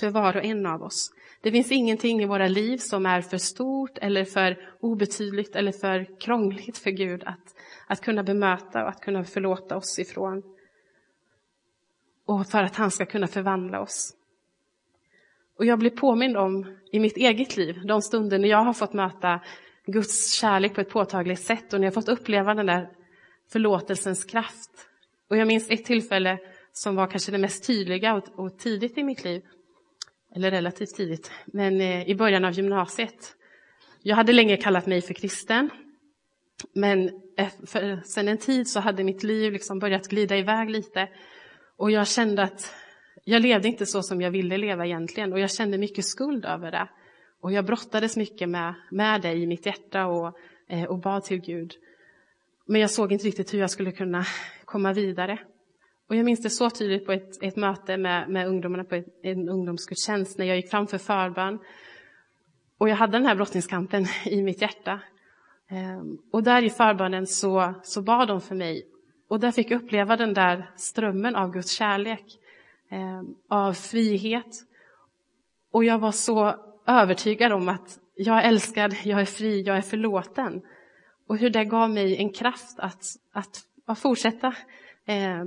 för 0.00 0.10
var 0.10 0.36
och 0.36 0.44
en 0.44 0.66
av 0.66 0.82
oss. 0.82 1.10
Det 1.40 1.52
finns 1.52 1.72
ingenting 1.72 2.22
i 2.22 2.26
våra 2.26 2.48
liv 2.48 2.78
som 2.78 3.06
är 3.06 3.20
för 3.20 3.38
stort 3.38 3.98
eller 3.98 4.24
för 4.24 4.68
obetydligt 4.80 5.56
eller 5.56 5.72
för 5.72 6.20
krångligt 6.20 6.78
för 6.78 6.90
Gud 6.90 7.22
att, 7.24 7.54
att 7.86 8.00
kunna 8.00 8.22
bemöta 8.22 8.82
och 8.82 8.88
att 8.88 9.00
kunna 9.00 9.24
förlåta 9.24 9.76
oss 9.76 9.98
ifrån. 9.98 10.42
Och 12.26 12.46
för 12.46 12.62
att 12.62 12.76
han 12.76 12.90
ska 12.90 13.06
kunna 13.06 13.26
förvandla 13.26 13.80
oss. 13.80 14.14
Och 15.58 15.66
jag 15.66 15.78
blir 15.78 15.90
påmind 15.90 16.36
om 16.36 16.76
i 16.92 17.00
mitt 17.00 17.16
eget 17.16 17.56
liv, 17.56 17.80
de 17.84 18.02
stunder 18.02 18.38
när 18.38 18.48
jag 18.48 18.64
har 18.64 18.72
fått 18.72 18.92
möta 18.92 19.40
Guds 19.86 20.32
kärlek 20.32 20.74
på 20.74 20.80
ett 20.80 20.90
påtagligt 20.90 21.40
sätt 21.40 21.72
och 21.72 21.80
när 21.80 21.86
jag 21.86 21.94
fått 21.94 22.08
uppleva 22.08 22.54
den 22.54 22.66
där 22.66 22.88
förlåtelsens 23.52 24.24
kraft. 24.24 24.70
Och 25.30 25.36
jag 25.36 25.48
minns 25.48 25.70
ett 25.70 25.84
tillfälle 25.84 26.38
som 26.72 26.96
var 26.96 27.06
kanske 27.06 27.32
det 27.32 27.38
mest 27.38 27.66
tydliga 27.66 28.14
och, 28.14 28.38
och 28.38 28.58
tidigt 28.58 28.98
i 28.98 29.04
mitt 29.04 29.24
liv, 29.24 29.42
eller 30.34 30.50
relativt 30.50 30.94
tidigt, 30.94 31.30
men 31.46 31.80
eh, 31.80 32.08
i 32.08 32.14
början 32.14 32.44
av 32.44 32.52
gymnasiet. 32.52 33.34
Jag 34.02 34.16
hade 34.16 34.32
länge 34.32 34.56
kallat 34.56 34.86
mig 34.86 35.00
för 35.00 35.14
kristen, 35.14 35.70
men 36.72 37.10
eh, 37.38 37.48
för, 37.66 38.00
sen 38.04 38.28
en 38.28 38.38
tid 38.38 38.68
så 38.68 38.80
hade 38.80 39.04
mitt 39.04 39.22
liv 39.22 39.52
liksom 39.52 39.78
börjat 39.78 40.08
glida 40.08 40.36
iväg 40.36 40.70
lite 40.70 41.08
och 41.76 41.90
jag 41.90 42.08
kände 42.08 42.42
att 42.42 42.74
jag 43.28 43.42
levde 43.42 43.68
inte 43.68 43.86
så 43.86 44.02
som 44.02 44.20
jag 44.20 44.30
ville 44.30 44.56
leva 44.56 44.86
egentligen 44.86 45.32
och 45.32 45.40
jag 45.40 45.50
kände 45.50 45.78
mycket 45.78 46.04
skuld 46.04 46.44
över 46.44 46.70
det. 46.70 46.88
Och 47.40 47.52
jag 47.52 47.64
brottades 47.64 48.16
mycket 48.16 48.48
med, 48.48 48.74
med 48.90 49.22
det 49.22 49.32
i 49.32 49.46
mitt 49.46 49.66
hjärta 49.66 50.06
och, 50.06 50.38
eh, 50.68 50.84
och 50.84 50.98
bad 50.98 51.24
till 51.24 51.40
Gud. 51.40 51.74
Men 52.66 52.80
jag 52.80 52.90
såg 52.90 53.12
inte 53.12 53.26
riktigt 53.26 53.54
hur 53.54 53.58
jag 53.58 53.70
skulle 53.70 53.92
kunna 53.92 54.24
komma 54.64 54.92
vidare. 54.92 55.38
Och 56.08 56.16
jag 56.16 56.24
minns 56.24 56.42
det 56.42 56.50
så 56.50 56.70
tydligt 56.70 57.06
på 57.06 57.12
ett, 57.12 57.42
ett 57.42 57.56
möte 57.56 57.96
med, 57.96 58.28
med 58.28 58.48
ungdomarna 58.48 58.84
på 58.84 58.94
ett, 58.94 59.06
en 59.22 59.48
ungdomsgudstjänst 59.48 60.38
när 60.38 60.46
jag 60.46 60.56
gick 60.56 60.70
fram 60.70 60.86
för 60.86 60.98
förbön. 60.98 61.58
Och 62.78 62.88
jag 62.88 62.96
hade 62.96 63.12
den 63.12 63.26
här 63.26 63.36
brottningskampen 63.36 64.06
i 64.24 64.42
mitt 64.42 64.62
hjärta. 64.62 65.00
Ehm, 65.70 66.18
och 66.32 66.42
där 66.42 66.62
i 66.62 66.70
förbönen 66.70 67.26
så, 67.26 67.74
så 67.82 68.02
bad 68.02 68.28
de 68.28 68.40
för 68.40 68.54
mig. 68.54 68.86
Och 69.28 69.40
där 69.40 69.52
fick 69.52 69.70
jag 69.70 69.82
uppleva 69.82 70.16
den 70.16 70.34
där 70.34 70.70
strömmen 70.76 71.36
av 71.36 71.52
Guds 71.52 71.70
kärlek. 71.70 72.38
Eh, 72.90 73.22
av 73.48 73.72
frihet. 73.72 74.64
Och 75.70 75.84
jag 75.84 75.98
var 75.98 76.12
så 76.12 76.54
övertygad 76.86 77.52
om 77.52 77.68
att 77.68 77.98
jag 78.14 78.38
är 78.38 78.48
älskad, 78.48 78.94
jag 79.04 79.20
är 79.20 79.24
fri, 79.24 79.62
jag 79.62 79.76
är 79.76 79.82
förlåten. 79.82 80.62
Och 81.26 81.38
hur 81.38 81.50
det 81.50 81.64
gav 81.64 81.90
mig 81.90 82.16
en 82.16 82.32
kraft 82.32 82.78
att, 82.78 83.04
att, 83.32 83.60
att 83.86 83.98
fortsätta. 83.98 84.54
Eh, 85.04 85.44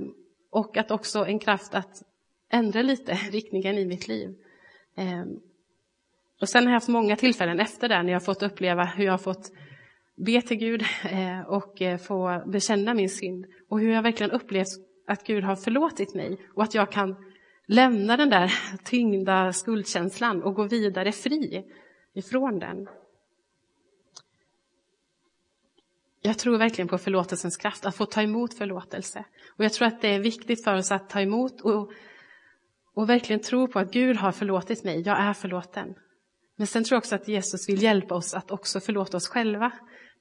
och 0.49 0.77
att 0.77 0.91
också 0.91 1.25
en 1.25 1.39
kraft 1.39 1.75
att 1.75 2.03
ändra 2.49 2.81
lite 2.81 3.13
riktningen 3.31 3.77
i 3.77 3.85
mitt 3.85 4.07
liv. 4.07 4.35
Eh, 4.95 5.25
och 6.41 6.49
sen 6.49 6.63
har 6.63 6.71
jag 6.71 6.75
haft 6.75 6.87
många 6.87 7.15
tillfällen 7.15 7.59
efter 7.59 7.89
det 7.89 8.03
när 8.03 8.13
jag 8.13 8.25
fått 8.25 8.43
uppleva 8.43 8.83
hur 8.83 9.05
jag 9.05 9.13
har 9.13 9.17
fått 9.17 9.51
be 10.15 10.41
till 10.41 10.57
Gud 10.57 10.81
eh, 11.11 11.41
och 11.41 11.81
eh, 11.81 11.97
få 11.97 12.43
bekänna 12.45 12.93
min 12.93 13.09
synd. 13.09 13.45
Och 13.69 13.79
hur 13.79 13.93
jag 13.93 14.01
verkligen 14.01 14.31
upplevt 14.31 14.67
att 15.07 15.23
Gud 15.23 15.43
har 15.43 15.55
förlåtit 15.55 16.15
mig 16.15 16.37
och 16.53 16.63
att 16.63 16.75
jag 16.75 16.91
kan 16.91 17.30
lämna 17.67 18.17
den 18.17 18.29
där 18.29 18.53
tyngda 18.83 19.53
skuldkänslan 19.53 20.43
och 20.43 20.55
gå 20.55 20.63
vidare 20.63 21.11
fri 21.11 21.63
ifrån 22.13 22.59
den. 22.59 22.87
Jag 26.21 26.37
tror 26.37 26.57
verkligen 26.57 26.87
på 26.87 26.97
förlåtelsens 26.97 27.57
kraft, 27.57 27.85
att 27.85 27.95
få 27.95 28.05
ta 28.05 28.21
emot 28.21 28.57
förlåtelse. 28.57 29.25
Och 29.57 29.63
jag 29.65 29.73
tror 29.73 29.87
att 29.87 30.01
det 30.01 30.07
är 30.07 30.19
viktigt 30.19 30.63
för 30.63 30.75
oss 30.75 30.91
att 30.91 31.09
ta 31.09 31.21
emot 31.21 31.61
och, 31.61 31.91
och 32.93 33.09
verkligen 33.09 33.41
tro 33.41 33.67
på 33.67 33.79
att 33.79 33.91
Gud 33.91 34.17
har 34.17 34.31
förlåtit 34.31 34.83
mig, 34.83 35.01
jag 35.01 35.19
är 35.19 35.33
förlåten. 35.33 35.95
Men 36.55 36.67
sen 36.67 36.83
tror 36.83 36.95
jag 36.95 36.99
också 36.99 37.15
att 37.15 37.27
Jesus 37.27 37.69
vill 37.69 37.83
hjälpa 37.83 38.15
oss 38.15 38.33
att 38.33 38.51
också 38.51 38.79
förlåta 38.79 39.17
oss 39.17 39.27
själva. 39.27 39.71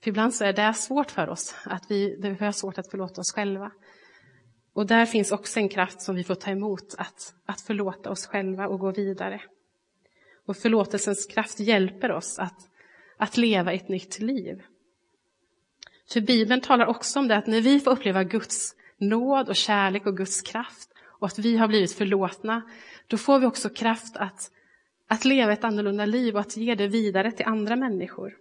För 0.02 0.08
ibland 0.08 0.34
så 0.34 0.44
är 0.44 0.52
det 0.52 0.74
svårt 0.74 1.10
för 1.10 1.28
oss, 1.28 1.54
att 1.64 1.84
vi, 1.88 2.16
vi 2.20 2.44
har 2.44 2.52
svårt 2.52 2.78
att 2.78 2.90
förlåta 2.90 3.20
oss 3.20 3.32
själva. 3.32 3.72
Och 4.72 4.86
där 4.86 5.06
finns 5.06 5.32
också 5.32 5.60
en 5.60 5.68
kraft 5.68 6.00
som 6.00 6.14
vi 6.14 6.24
får 6.24 6.34
ta 6.34 6.50
emot, 6.50 6.94
att, 6.98 7.34
att 7.46 7.60
förlåta 7.60 8.10
oss 8.10 8.26
själva 8.26 8.66
och 8.66 8.78
gå 8.78 8.90
vidare. 8.90 9.42
Och 10.46 10.56
förlåtelsens 10.56 11.26
kraft 11.26 11.60
hjälper 11.60 12.12
oss 12.12 12.38
att, 12.38 12.68
att 13.16 13.36
leva 13.36 13.72
ett 13.72 13.88
nytt 13.88 14.18
liv. 14.18 14.62
För 16.12 16.20
Bibeln 16.20 16.60
talar 16.60 16.86
också 16.86 17.18
om 17.18 17.28
det 17.28 17.36
att 17.36 17.46
när 17.46 17.60
vi 17.60 17.80
får 17.80 17.90
uppleva 17.90 18.24
Guds 18.24 18.74
nåd 18.98 19.48
och 19.48 19.56
kärlek 19.56 20.06
och 20.06 20.16
Guds 20.16 20.42
kraft 20.42 20.88
och 21.20 21.26
att 21.26 21.38
vi 21.38 21.56
har 21.56 21.68
blivit 21.68 21.92
förlåtna, 21.92 22.62
då 23.06 23.16
får 23.16 23.38
vi 23.38 23.46
också 23.46 23.68
kraft 23.68 24.16
att, 24.16 24.50
att 25.06 25.24
leva 25.24 25.52
ett 25.52 25.64
annorlunda 25.64 26.06
liv 26.06 26.34
och 26.34 26.40
att 26.40 26.56
ge 26.56 26.74
det 26.74 26.88
vidare 26.88 27.32
till 27.32 27.46
andra 27.46 27.76
människor. 27.76 28.36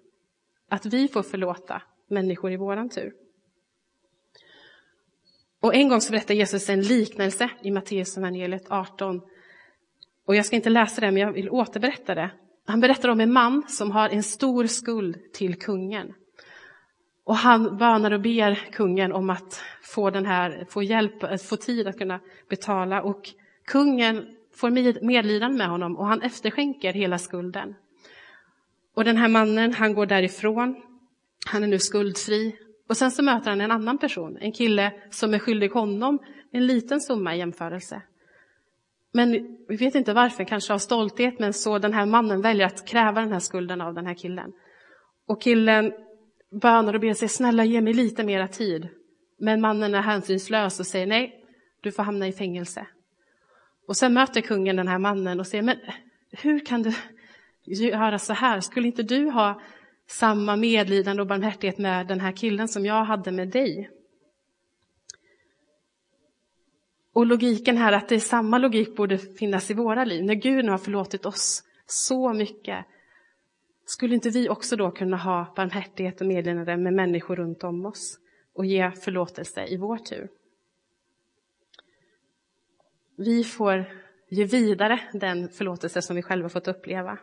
Att 0.69 0.85
vi 0.85 1.07
får 1.07 1.23
förlåta 1.23 1.81
människor 2.07 2.51
i 2.51 2.57
våran 2.57 2.89
tur. 2.89 3.13
Och 5.61 5.75
en 5.75 5.89
gång 5.89 6.01
så 6.01 6.11
berättar 6.11 6.33
Jesus 6.33 6.69
en 6.69 6.81
liknelse 6.81 7.49
i 7.61 7.71
Matteus 7.71 8.17
evangeliet 8.17 8.65
18. 8.69 9.21
Och 10.25 10.35
jag 10.35 10.45
ska 10.45 10.55
inte 10.55 10.69
läsa 10.69 11.01
det, 11.01 11.11
men 11.11 11.21
jag 11.21 11.31
vill 11.31 11.49
återberätta 11.49 12.15
det. 12.15 12.31
Han 12.65 12.79
berättar 12.79 13.09
om 13.09 13.19
en 13.19 13.33
man 13.33 13.63
som 13.67 13.91
har 13.91 14.09
en 14.09 14.23
stor 14.23 14.65
skuld 14.67 15.33
till 15.33 15.59
kungen. 15.59 16.13
Och 17.23 17.35
han 17.35 17.77
bönar 17.77 18.11
och 18.11 18.21
ber 18.21 18.55
kungen 18.55 19.13
om 19.13 19.29
att 19.29 19.61
få, 19.81 20.09
den 20.09 20.25
här, 20.25 20.65
få 20.69 20.83
hjälp, 20.83 21.23
att 21.23 21.41
få 21.41 21.55
tid 21.55 21.87
att 21.87 21.97
kunna 21.97 22.19
betala. 22.49 23.01
Och 23.01 23.29
kungen 23.65 24.25
får 24.55 24.69
medlidande 25.05 25.57
med 25.57 25.67
honom 25.67 25.97
och 25.97 26.07
han 26.07 26.21
efterskänker 26.21 26.93
hela 26.93 27.17
skulden. 27.17 27.75
Och 28.95 29.03
den 29.03 29.17
här 29.17 29.27
mannen, 29.27 29.73
han 29.73 29.93
går 29.93 30.05
därifrån. 30.05 30.81
Han 31.45 31.63
är 31.63 31.67
nu 31.67 31.79
skuldfri. 31.79 32.55
Och 32.89 32.97
sen 32.97 33.11
så 33.11 33.23
möter 33.23 33.49
han 33.49 33.61
en 33.61 33.71
annan 33.71 33.97
person, 33.97 34.37
en 34.41 34.51
kille 34.51 34.93
som 35.09 35.33
är 35.33 35.39
skyldig 35.39 35.69
honom 35.69 36.19
en 36.51 36.67
liten 36.67 37.01
summa 37.01 37.35
i 37.35 37.37
jämförelse. 37.37 38.01
Men 39.11 39.57
vi 39.67 39.75
vet 39.75 39.95
inte 39.95 40.13
varför, 40.13 40.43
kanske 40.43 40.73
av 40.73 40.77
stolthet, 40.77 41.39
men 41.39 41.53
så 41.53 41.79
den 41.79 41.93
här 41.93 42.05
mannen 42.05 42.41
väljer 42.41 42.65
att 42.65 42.87
kräva 42.87 43.21
den 43.21 43.31
här 43.31 43.39
skulden 43.39 43.81
av 43.81 43.93
den 43.93 44.05
här 44.05 44.13
killen. 44.13 44.53
Och 45.27 45.41
killen 45.41 45.93
bönar 46.61 46.93
och 46.93 46.99
ber 47.01 47.13
sig, 47.13 47.27
snälla 47.27 47.63
ge 47.63 47.81
mig 47.81 47.93
lite 47.93 48.23
mera 48.23 48.47
tid. 48.47 48.87
Men 49.39 49.61
mannen 49.61 49.95
är 49.95 50.01
hänsynslös 50.01 50.79
och 50.79 50.87
säger 50.87 51.07
nej, 51.07 51.45
du 51.81 51.91
får 51.91 52.03
hamna 52.03 52.27
i 52.27 52.31
fängelse. 52.31 52.87
Och 53.87 53.97
sen 53.97 54.13
möter 54.13 54.41
kungen 54.41 54.75
den 54.75 54.87
här 54.87 54.99
mannen 54.99 55.39
och 55.39 55.47
säger, 55.47 55.63
men 55.63 55.77
hur 56.31 56.65
kan 56.65 56.83
du 56.83 56.93
göra 57.65 58.19
så 58.19 58.33
här? 58.33 58.59
Skulle 58.59 58.87
inte 58.87 59.03
du 59.03 59.29
ha 59.29 59.61
samma 60.09 60.55
medlidande 60.55 61.21
och 61.21 61.27
barmhärtighet 61.27 61.77
med 61.77 62.07
den 62.07 62.19
här 62.19 62.31
killen 62.31 62.67
som 62.67 62.85
jag 62.85 63.03
hade 63.03 63.31
med 63.31 63.49
dig? 63.49 63.89
Och 67.13 67.25
logiken 67.25 67.77
här, 67.77 67.93
att 67.93 68.09
det 68.09 68.15
är 68.15 68.19
samma 68.19 68.57
logik 68.57 68.95
borde 68.95 69.17
finnas 69.17 69.71
i 69.71 69.73
våra 69.73 70.05
liv. 70.05 70.23
När 70.23 70.33
Gud 70.33 70.65
nu 70.65 70.71
har 70.71 70.77
förlåtit 70.77 71.25
oss 71.25 71.63
så 71.85 72.33
mycket, 72.33 72.85
skulle 73.85 74.15
inte 74.15 74.29
vi 74.29 74.49
också 74.49 74.75
då 74.75 74.91
kunna 74.91 75.17
ha 75.17 75.53
barmhärtighet 75.55 76.21
och 76.21 76.27
medlidande 76.27 76.77
med 76.77 76.93
människor 76.93 77.35
runt 77.35 77.63
om 77.63 77.85
oss 77.85 78.19
och 78.53 78.65
ge 78.65 78.91
förlåtelse 78.91 79.65
i 79.67 79.77
vår 79.77 79.97
tur? 79.97 80.29
Vi 83.17 83.43
får 83.43 83.85
ge 84.29 84.45
vidare 84.45 84.99
den 85.13 85.49
förlåtelse 85.49 86.01
som 86.01 86.15
vi 86.15 86.21
själva 86.21 86.49
fått 86.49 86.67
uppleva. 86.67 87.17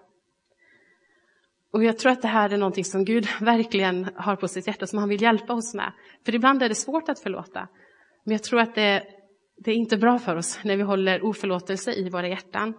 Och 1.70 1.84
jag 1.84 1.98
tror 1.98 2.12
att 2.12 2.22
det 2.22 2.28
här 2.28 2.50
är 2.50 2.56
någonting 2.56 2.84
som 2.84 3.04
Gud 3.04 3.26
verkligen 3.40 4.08
har 4.14 4.36
på 4.36 4.48
sitt 4.48 4.66
hjärta, 4.66 4.86
som 4.86 4.98
han 4.98 5.08
vill 5.08 5.22
hjälpa 5.22 5.52
oss 5.52 5.74
med. 5.74 5.92
För 6.24 6.34
ibland 6.34 6.62
är 6.62 6.68
det 6.68 6.74
svårt 6.74 7.08
att 7.08 7.20
förlåta. 7.20 7.68
Men 8.24 8.32
jag 8.32 8.42
tror 8.42 8.60
att 8.60 8.74
det, 8.74 9.04
det 9.56 9.70
är 9.70 9.74
inte 9.74 9.96
bra 9.96 10.18
för 10.18 10.36
oss 10.36 10.60
när 10.64 10.76
vi 10.76 10.82
håller 10.82 11.24
oförlåtelse 11.24 11.92
i 11.92 12.10
våra 12.10 12.28
hjärtan. 12.28 12.74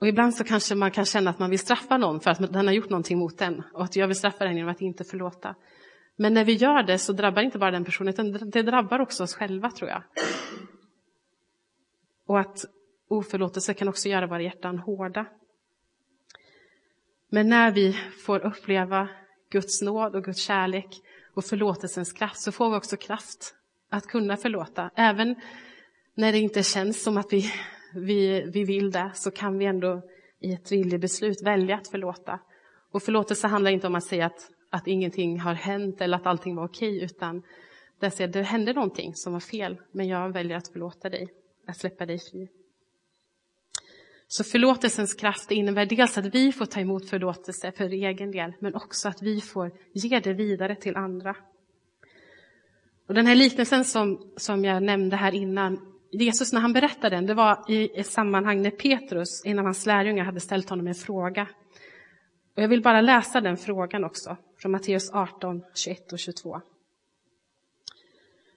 Och 0.00 0.08
ibland 0.08 0.34
så 0.34 0.44
kanske 0.44 0.74
man 0.74 0.90
kan 0.90 1.04
känna 1.04 1.30
att 1.30 1.38
man 1.38 1.50
vill 1.50 1.58
straffa 1.58 1.96
någon 1.96 2.20
för 2.20 2.30
att 2.30 2.52
den 2.52 2.66
har 2.66 2.74
gjort 2.74 2.90
någonting 2.90 3.18
mot 3.18 3.38
den 3.38 3.62
och 3.74 3.84
att 3.84 3.96
jag 3.96 4.06
vill 4.06 4.16
straffa 4.16 4.44
den 4.44 4.56
genom 4.56 4.70
att 4.70 4.80
inte 4.80 5.04
förlåta. 5.04 5.54
Men 6.16 6.34
när 6.34 6.44
vi 6.44 6.52
gör 6.52 6.82
det 6.82 6.98
så 6.98 7.12
drabbar 7.12 7.42
inte 7.42 7.58
bara 7.58 7.70
den 7.70 7.84
personen, 7.84 8.08
utan 8.08 8.50
det 8.50 8.62
drabbar 8.62 9.00
också 9.00 9.22
oss 9.22 9.34
själva 9.34 9.70
tror 9.70 9.90
jag. 9.90 10.02
Och 12.26 12.40
att 12.40 12.64
oförlåtelse 13.08 13.74
kan 13.74 13.88
också 13.88 14.08
göra 14.08 14.26
våra 14.26 14.42
hjärtan 14.42 14.78
hårda. 14.78 15.26
Men 17.28 17.48
när 17.48 17.70
vi 17.70 17.92
får 18.24 18.46
uppleva 18.46 19.08
Guds 19.50 19.82
nåd 19.82 20.16
och 20.16 20.24
Guds 20.24 20.40
kärlek 20.40 20.88
och 21.34 21.44
förlåtelsens 21.44 22.12
kraft 22.12 22.40
så 22.40 22.52
får 22.52 22.70
vi 22.70 22.76
också 22.76 22.96
kraft 22.96 23.54
att 23.90 24.06
kunna 24.06 24.36
förlåta. 24.36 24.90
Även 24.94 25.34
när 26.14 26.32
det 26.32 26.38
inte 26.38 26.62
känns 26.62 27.02
som 27.02 27.16
att 27.16 27.32
vi, 27.32 27.52
vi, 27.94 28.50
vi 28.50 28.64
vill 28.64 28.90
det 28.90 29.10
så 29.14 29.30
kan 29.30 29.58
vi 29.58 29.64
ändå 29.64 30.02
i 30.40 30.52
ett 30.52 30.72
viljebeslut 30.72 31.42
välja 31.42 31.76
att 31.76 31.88
förlåta. 31.88 32.40
Och 32.92 33.02
förlåtelse 33.02 33.46
handlar 33.46 33.70
inte 33.70 33.86
om 33.86 33.94
att 33.94 34.04
säga 34.04 34.26
att, 34.26 34.50
att 34.70 34.86
ingenting 34.86 35.40
har 35.40 35.54
hänt 35.54 36.00
eller 36.00 36.16
att 36.16 36.26
allting 36.26 36.56
var 36.56 36.64
okej 36.64 37.04
utan 37.04 37.42
det, 38.00 38.10
säger, 38.10 38.32
det 38.32 38.42
hände 38.42 38.72
någonting 38.72 39.14
som 39.14 39.32
var 39.32 39.40
fel 39.40 39.80
men 39.92 40.08
jag 40.08 40.32
väljer 40.32 40.56
att 40.56 40.68
förlåta 40.68 41.08
dig, 41.08 41.28
att 41.66 41.76
släppa 41.76 42.06
dig 42.06 42.18
fri. 42.18 42.48
Så 44.28 44.44
förlåtelsens 44.44 45.14
kraft 45.14 45.50
innebär 45.50 45.86
dels 45.86 46.18
att 46.18 46.34
vi 46.34 46.52
får 46.52 46.66
ta 46.66 46.80
emot 46.80 47.10
förlåtelse 47.10 47.72
för 47.72 47.84
egen 47.84 48.30
del, 48.30 48.52
men 48.60 48.74
också 48.74 49.08
att 49.08 49.22
vi 49.22 49.40
får 49.40 49.72
ge 49.92 50.20
det 50.20 50.32
vidare 50.32 50.76
till 50.76 50.96
andra. 50.96 51.36
Och 53.08 53.14
den 53.14 53.26
här 53.26 53.34
liknelsen 53.34 53.84
som, 53.84 54.32
som 54.36 54.64
jag 54.64 54.82
nämnde 54.82 55.16
här 55.16 55.34
innan, 55.34 55.92
Jesus 56.12 56.52
när 56.52 56.60
han 56.60 56.72
berättade 56.72 57.16
den, 57.16 57.26
det 57.26 57.34
var 57.34 57.64
i 57.68 58.00
ett 58.00 58.06
sammanhang 58.06 58.62
när 58.62 58.70
Petrus, 58.70 59.42
en 59.44 59.58
av 59.58 59.64
hans 59.64 59.86
lärjungar, 59.86 60.24
hade 60.24 60.40
ställt 60.40 60.70
honom 60.70 60.86
en 60.86 60.94
fråga. 60.94 61.48
Och 62.56 62.62
jag 62.62 62.68
vill 62.68 62.82
bara 62.82 63.00
läsa 63.00 63.40
den 63.40 63.56
frågan 63.56 64.04
också, 64.04 64.36
från 64.58 64.72
Matteus 64.72 65.10
18, 65.10 65.62
21 65.74 66.12
och 66.12 66.18
22. 66.18 66.60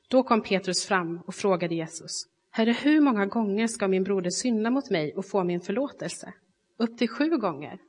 Då 0.07 0.23
kom 0.23 0.41
Petrus 0.41 0.85
fram 0.85 1.21
och 1.25 1.35
frågade 1.35 1.75
Jesus, 1.75 2.25
Herre, 2.59 2.71
hur 2.71 3.01
många 3.01 3.25
gånger 3.25 3.67
ska 3.67 3.87
min 3.87 4.03
broder 4.03 4.29
synda 4.29 4.69
mot 4.69 4.89
mig 4.89 5.13
och 5.15 5.25
få 5.25 5.43
min 5.43 5.61
förlåtelse? 5.61 6.33
Upp 6.77 6.97
till 6.97 7.09
sju 7.09 7.29
gånger. 7.37 7.79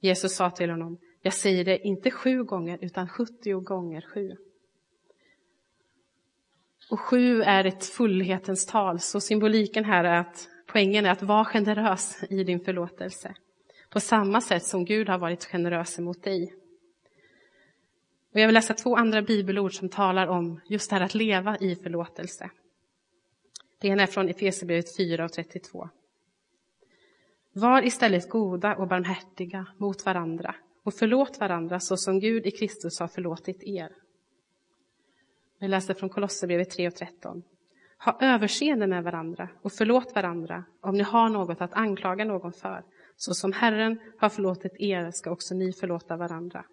Jesus 0.00 0.36
sa 0.36 0.50
till 0.50 0.70
honom, 0.70 0.98
jag 1.22 1.34
säger 1.34 1.64
det 1.64 1.86
inte 1.86 2.10
sju 2.10 2.44
gånger 2.44 2.78
utan 2.80 3.08
sjuttio 3.08 3.60
gånger 3.60 4.04
sju. 4.14 4.36
Och 6.90 7.00
sju 7.00 7.42
är 7.42 7.64
ett 7.64 7.84
fullhetens 7.84 8.66
tal, 8.66 9.00
så 9.00 9.20
symboliken 9.20 9.84
här 9.84 10.04
är 10.04 10.20
att 10.20 10.48
poängen 10.66 11.06
är 11.06 11.10
att 11.10 11.22
vara 11.22 11.44
generös 11.44 12.22
i 12.30 12.44
din 12.44 12.60
förlåtelse. 12.60 13.34
På 13.90 14.00
samma 14.00 14.40
sätt 14.40 14.64
som 14.64 14.84
Gud 14.84 15.08
har 15.08 15.18
varit 15.18 15.44
generös 15.44 15.98
mot 15.98 16.22
dig. 16.22 16.54
Och 18.34 18.40
jag 18.40 18.46
vill 18.46 18.54
läsa 18.54 18.74
två 18.74 18.96
andra 18.96 19.22
bibelord 19.22 19.74
som 19.74 19.88
talar 19.88 20.26
om 20.26 20.60
just 20.68 20.90
det 20.90 20.96
här 20.96 21.04
att 21.04 21.14
leva 21.14 21.56
i 21.58 21.76
förlåtelse. 21.76 22.50
Det 23.78 23.88
ena 23.88 24.02
är 24.02 24.06
från 24.06 24.28
Efesierbrevet 24.28 24.96
4 24.96 25.24
och 25.24 25.32
32. 25.32 25.88
Var 27.52 27.86
istället 27.86 28.28
goda 28.28 28.76
och 28.76 28.88
barmhärtiga 28.88 29.66
mot 29.76 30.06
varandra 30.06 30.54
och 30.82 30.94
förlåt 30.94 31.40
varandra 31.40 31.80
så 31.80 31.96
som 31.96 32.20
Gud 32.20 32.46
i 32.46 32.50
Kristus 32.50 33.00
har 33.00 33.08
förlåtit 33.08 33.62
er. 33.62 33.92
Vi 35.58 35.68
läser 35.68 35.94
från 35.94 36.08
Kolosserbrevet 36.08 36.70
3 36.70 36.86
och 36.88 36.94
13. 36.94 37.42
Ha 38.04 38.18
överseende 38.20 38.86
med 38.86 39.04
varandra 39.04 39.48
och 39.62 39.72
förlåt 39.72 40.14
varandra 40.14 40.64
om 40.80 40.94
ni 40.94 41.02
har 41.02 41.28
något 41.28 41.60
att 41.60 41.74
anklaga 41.74 42.24
någon 42.24 42.52
för. 42.52 42.84
Så 43.16 43.34
som 43.34 43.52
Herren 43.52 44.00
har 44.18 44.28
förlåtit 44.28 44.76
er 44.78 45.10
ska 45.10 45.30
också 45.30 45.54
ni 45.54 45.72
förlåta 45.72 46.16
varandra. 46.16 46.64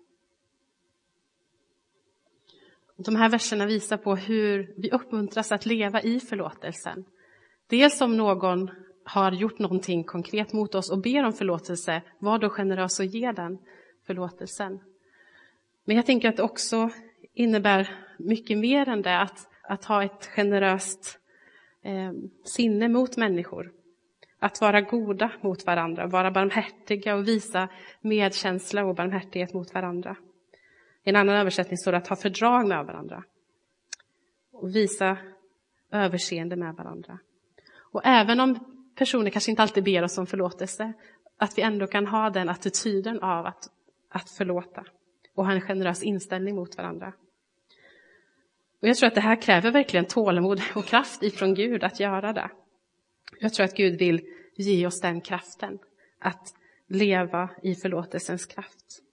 De 2.98 3.16
här 3.16 3.30
verserna 3.30 3.66
visar 3.66 3.98
på 3.98 4.16
hur 4.16 4.74
vi 4.78 4.92
uppmuntras 4.92 5.52
att 5.52 5.66
leva 5.66 6.02
i 6.02 6.20
förlåtelsen. 6.20 7.06
Dels 7.68 8.02
om 8.02 8.18
någon 8.18 8.72
har 9.04 9.32
gjort 9.32 9.60
någonting 9.60 10.04
konkret 10.04 10.54
mot 10.54 10.76
oss 10.76 10.92
och 10.92 11.02
ber 11.02 11.24
om 11.24 11.34
förlåtelse, 11.34 12.02
var 12.20 12.40
då 12.40 12.50
generös 12.50 13.00
och 13.00 13.06
ge 13.06 13.32
den 13.32 13.58
förlåtelsen. 14.08 14.80
Men 15.86 15.96
jag 15.96 16.06
tänker 16.06 16.30
att 16.30 16.38
det 16.38 16.44
också 16.44 16.90
innebär 17.34 17.90
mycket 18.18 18.58
mer 18.58 18.90
än 18.90 19.02
det, 19.02 19.20
att, 19.20 19.50
att 19.64 19.86
ha 19.86 20.04
ett 20.04 20.26
generöst 20.26 21.20
eh, 21.84 22.12
sinne 22.46 22.88
mot 22.90 23.18
människor. 23.18 23.72
Att 24.40 24.62
vara 24.62 24.82
goda 24.82 25.32
mot 25.42 25.66
varandra, 25.66 26.08
vara 26.08 26.32
barmhärtiga 26.32 27.16
och 27.16 27.28
visa 27.28 27.70
medkänsla 28.02 28.86
och 28.86 28.96
barmhärtighet 28.96 29.54
mot 29.54 29.74
varandra. 29.74 30.16
I 31.06 31.10
en 31.10 31.16
annan 31.16 31.36
översättning 31.36 31.78
står 31.78 31.92
det 31.92 31.98
att 31.98 32.08
ha 32.08 32.16
fördrag 32.16 32.68
med 32.68 32.86
varandra. 32.86 33.24
Och 34.52 34.76
visa 34.76 35.18
överseende 35.92 36.56
med 36.56 36.76
varandra. 36.76 37.20
Och 37.78 38.02
även 38.06 38.40
om 38.40 38.60
personer 38.96 39.30
kanske 39.30 39.52
inte 39.52 39.64
alltid 39.64 39.84
ber 39.84 40.04
oss 40.04 40.18
om 40.18 40.28
förlåtelse, 40.28 40.94
att 41.38 41.58
vi 41.58 41.62
ändå 41.62 41.88
kan 41.88 42.08
ha 42.08 42.30
den 42.30 42.50
attityden 42.50 43.20
av 43.20 43.46
att, 43.46 43.70
att 44.10 44.30
förlåta 44.30 44.84
och 45.36 45.46
ha 45.46 45.54
en 45.54 45.62
generös 45.62 46.04
inställning 46.04 46.56
mot 46.56 46.78
varandra. 46.78 47.14
Och 48.82 48.88
jag 48.88 48.98
tror 48.98 49.08
att 49.08 49.16
det 49.16 49.22
här 49.22 49.42
kräver 49.42 49.72
verkligen 49.72 50.06
tålamod 50.06 50.62
och 50.76 50.86
kraft 50.86 51.24
ifrån 51.24 51.54
Gud 51.54 51.84
att 51.84 52.00
göra 52.00 52.34
det. 52.34 52.50
Jag 53.40 53.54
tror 53.54 53.64
att 53.64 53.76
Gud 53.76 54.00
vill 54.00 54.22
ge 54.56 54.88
oss 54.88 55.02
den 55.02 55.22
kraften 55.22 55.80
att 56.20 56.54
leva 56.88 57.50
i 57.64 57.76
förlåtelsens 57.76 58.46
kraft. 58.46 59.05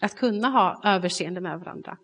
Att 0.00 0.16
kunna 0.16 0.48
ha 0.48 0.80
överseende 0.84 1.40
med 1.40 1.58
varandra. 1.58 1.98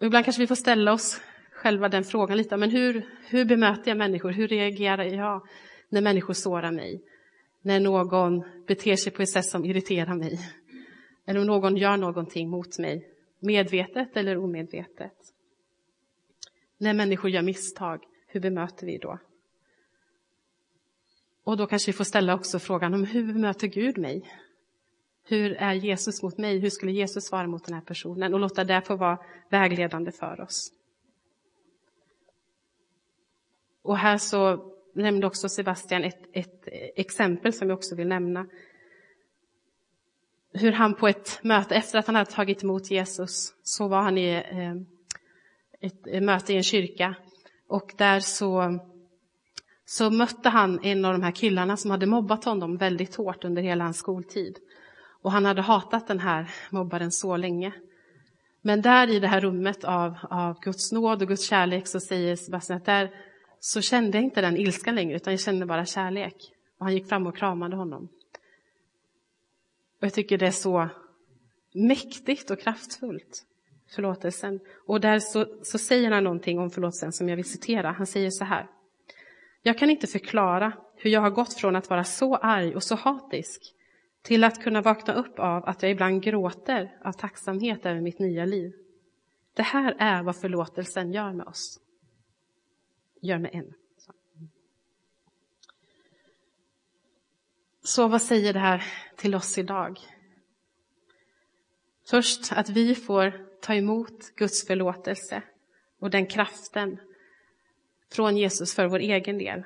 Och 0.00 0.06
ibland 0.06 0.24
kanske 0.24 0.42
vi 0.42 0.46
får 0.46 0.54
ställa 0.54 0.92
oss 0.92 1.20
själva 1.52 1.88
den 1.88 2.04
frågan 2.04 2.36
lite, 2.36 2.56
men 2.56 2.70
hur, 2.70 3.08
hur 3.28 3.44
bemöter 3.44 3.90
jag 3.90 3.98
människor? 3.98 4.30
Hur 4.30 4.48
reagerar 4.48 5.04
jag 5.04 5.46
när 5.88 6.00
människor 6.00 6.34
sårar 6.34 6.72
mig? 6.72 7.02
När 7.62 7.80
någon 7.80 8.44
beter 8.66 8.96
sig 8.96 9.12
på 9.12 9.22
ett 9.22 9.28
sätt 9.28 9.44
som 9.44 9.64
irriterar 9.64 10.14
mig? 10.14 10.38
Eller 11.26 11.40
om 11.40 11.46
någon 11.46 11.76
gör 11.76 11.96
någonting 11.96 12.50
mot 12.50 12.78
mig, 12.78 13.08
medvetet 13.40 14.16
eller 14.16 14.38
omedvetet? 14.38 15.12
När 16.78 16.94
människor 16.94 17.30
gör 17.30 17.42
misstag, 17.42 18.04
hur 18.26 18.40
bemöter 18.40 18.86
vi 18.86 18.98
då? 18.98 19.18
Och 21.44 21.56
då 21.56 21.66
kanske 21.66 21.90
vi 21.90 21.96
får 21.96 22.04
ställa 22.04 22.34
också 22.34 22.58
frågan 22.58 22.94
om 22.94 23.04
hur 23.04 23.32
bemöter 23.32 23.66
Gud 23.66 23.98
mig? 23.98 24.30
Hur 25.26 25.52
är 25.52 25.74
Jesus 25.74 26.22
mot 26.22 26.38
mig? 26.38 26.58
Hur 26.58 26.70
skulle 26.70 26.92
Jesus 26.92 27.24
svara 27.24 27.46
mot 27.46 27.64
den 27.64 27.74
här 27.74 27.80
personen? 27.80 28.34
Och 28.34 28.40
låta 28.40 28.64
det 28.64 28.82
få 28.82 28.96
vara 28.96 29.18
vägledande 29.48 30.12
för 30.12 30.40
oss. 30.40 30.72
Och 33.82 33.98
här 33.98 34.18
så 34.18 34.72
nämnde 34.94 35.26
också 35.26 35.48
Sebastian 35.48 36.04
ett, 36.04 36.22
ett 36.32 36.68
exempel 36.96 37.52
som 37.52 37.68
jag 37.68 37.76
också 37.76 37.94
vill 37.94 38.08
nämna. 38.08 38.46
Hur 40.52 40.72
han 40.72 40.94
på 40.94 41.08
ett 41.08 41.40
möte, 41.42 41.74
efter 41.74 41.98
att 41.98 42.06
han 42.06 42.16
hade 42.16 42.30
tagit 42.30 42.62
emot 42.62 42.90
Jesus, 42.90 43.54
så 43.62 43.88
var 43.88 44.02
han 44.02 44.18
i 44.18 44.30
eh, 44.30 44.74
ett 45.80 46.06
eh, 46.06 46.20
möte 46.20 46.52
i 46.52 46.56
en 46.56 46.62
kyrka. 46.62 47.14
Och 47.68 47.92
där 47.96 48.20
så, 48.20 48.78
så 49.84 50.10
mötte 50.10 50.48
han 50.48 50.80
en 50.82 51.04
av 51.04 51.12
de 51.12 51.22
här 51.22 51.32
killarna 51.32 51.76
som 51.76 51.90
hade 51.90 52.06
mobbat 52.06 52.44
honom 52.44 52.76
väldigt 52.76 53.14
hårt 53.14 53.44
under 53.44 53.62
hela 53.62 53.84
hans 53.84 53.98
skoltid. 53.98 54.58
Och 55.24 55.32
han 55.32 55.44
hade 55.44 55.62
hatat 55.62 56.06
den 56.06 56.18
här 56.18 56.50
mobbaren 56.70 57.12
så 57.12 57.36
länge. 57.36 57.72
Men 58.62 58.82
där 58.82 59.10
i 59.10 59.20
det 59.20 59.28
här 59.28 59.40
rummet 59.40 59.84
av, 59.84 60.18
av 60.30 60.60
Guds 60.60 60.92
nåd 60.92 61.22
och 61.22 61.28
Guds 61.28 61.48
kärlek 61.48 61.86
så 61.86 62.00
säger 62.00 62.36
Sebastian 62.36 62.76
att 62.76 62.84
där 62.84 63.10
så 63.60 63.80
kände 63.80 64.18
jag 64.18 64.24
inte 64.24 64.40
den 64.40 64.56
ilskan 64.56 64.94
längre 64.94 65.16
utan 65.16 65.32
jag 65.32 65.40
kände 65.40 65.66
bara 65.66 65.86
kärlek. 65.86 66.34
Och 66.78 66.86
han 66.86 66.94
gick 66.94 67.08
fram 67.08 67.26
och 67.26 67.36
kramade 67.36 67.76
honom. 67.76 68.08
Och 70.00 70.06
jag 70.06 70.12
tycker 70.12 70.38
det 70.38 70.46
är 70.46 70.50
så 70.50 70.88
mäktigt 71.72 72.50
och 72.50 72.60
kraftfullt, 72.60 73.44
förlåtelsen. 73.94 74.60
Och 74.86 75.00
där 75.00 75.18
så, 75.18 75.46
så 75.62 75.78
säger 75.78 76.10
han 76.10 76.24
någonting 76.24 76.58
om 76.58 76.70
förlåtelsen 76.70 77.12
som 77.12 77.28
jag 77.28 77.36
vill 77.36 77.50
citera. 77.50 77.90
Han 77.90 78.06
säger 78.06 78.30
så 78.30 78.44
här. 78.44 78.66
Jag 79.62 79.78
kan 79.78 79.90
inte 79.90 80.06
förklara 80.06 80.72
hur 80.96 81.10
jag 81.10 81.20
har 81.20 81.30
gått 81.30 81.54
från 81.54 81.76
att 81.76 81.90
vara 81.90 82.04
så 82.04 82.36
arg 82.36 82.74
och 82.74 82.82
så 82.82 82.94
hatisk 82.94 83.74
till 84.24 84.44
att 84.44 84.62
kunna 84.62 84.82
vakna 84.82 85.14
upp 85.14 85.38
av 85.38 85.64
att 85.64 85.82
jag 85.82 85.90
ibland 85.90 86.22
gråter 86.22 86.98
av 87.04 87.12
tacksamhet 87.12 87.86
över 87.86 88.00
mitt 88.00 88.18
nya 88.18 88.44
liv. 88.44 88.72
Det 89.54 89.62
här 89.62 89.96
är 89.98 90.22
vad 90.22 90.36
förlåtelsen 90.36 91.12
gör 91.12 91.32
med 91.32 91.46
oss. 91.46 91.80
Gör 93.20 93.38
med 93.38 93.50
en. 93.54 93.74
Så 97.82 98.08
vad 98.08 98.22
säger 98.22 98.52
det 98.52 98.58
här 98.58 98.84
till 99.16 99.34
oss 99.34 99.58
idag? 99.58 99.98
Först 102.06 102.52
att 102.52 102.68
vi 102.68 102.94
får 102.94 103.46
ta 103.60 103.74
emot 103.74 104.34
Guds 104.36 104.66
förlåtelse 104.66 105.42
och 105.98 106.10
den 106.10 106.26
kraften 106.26 107.00
från 108.12 108.36
Jesus 108.36 108.74
för 108.74 108.86
vår 108.86 108.98
egen 108.98 109.38
del. 109.38 109.64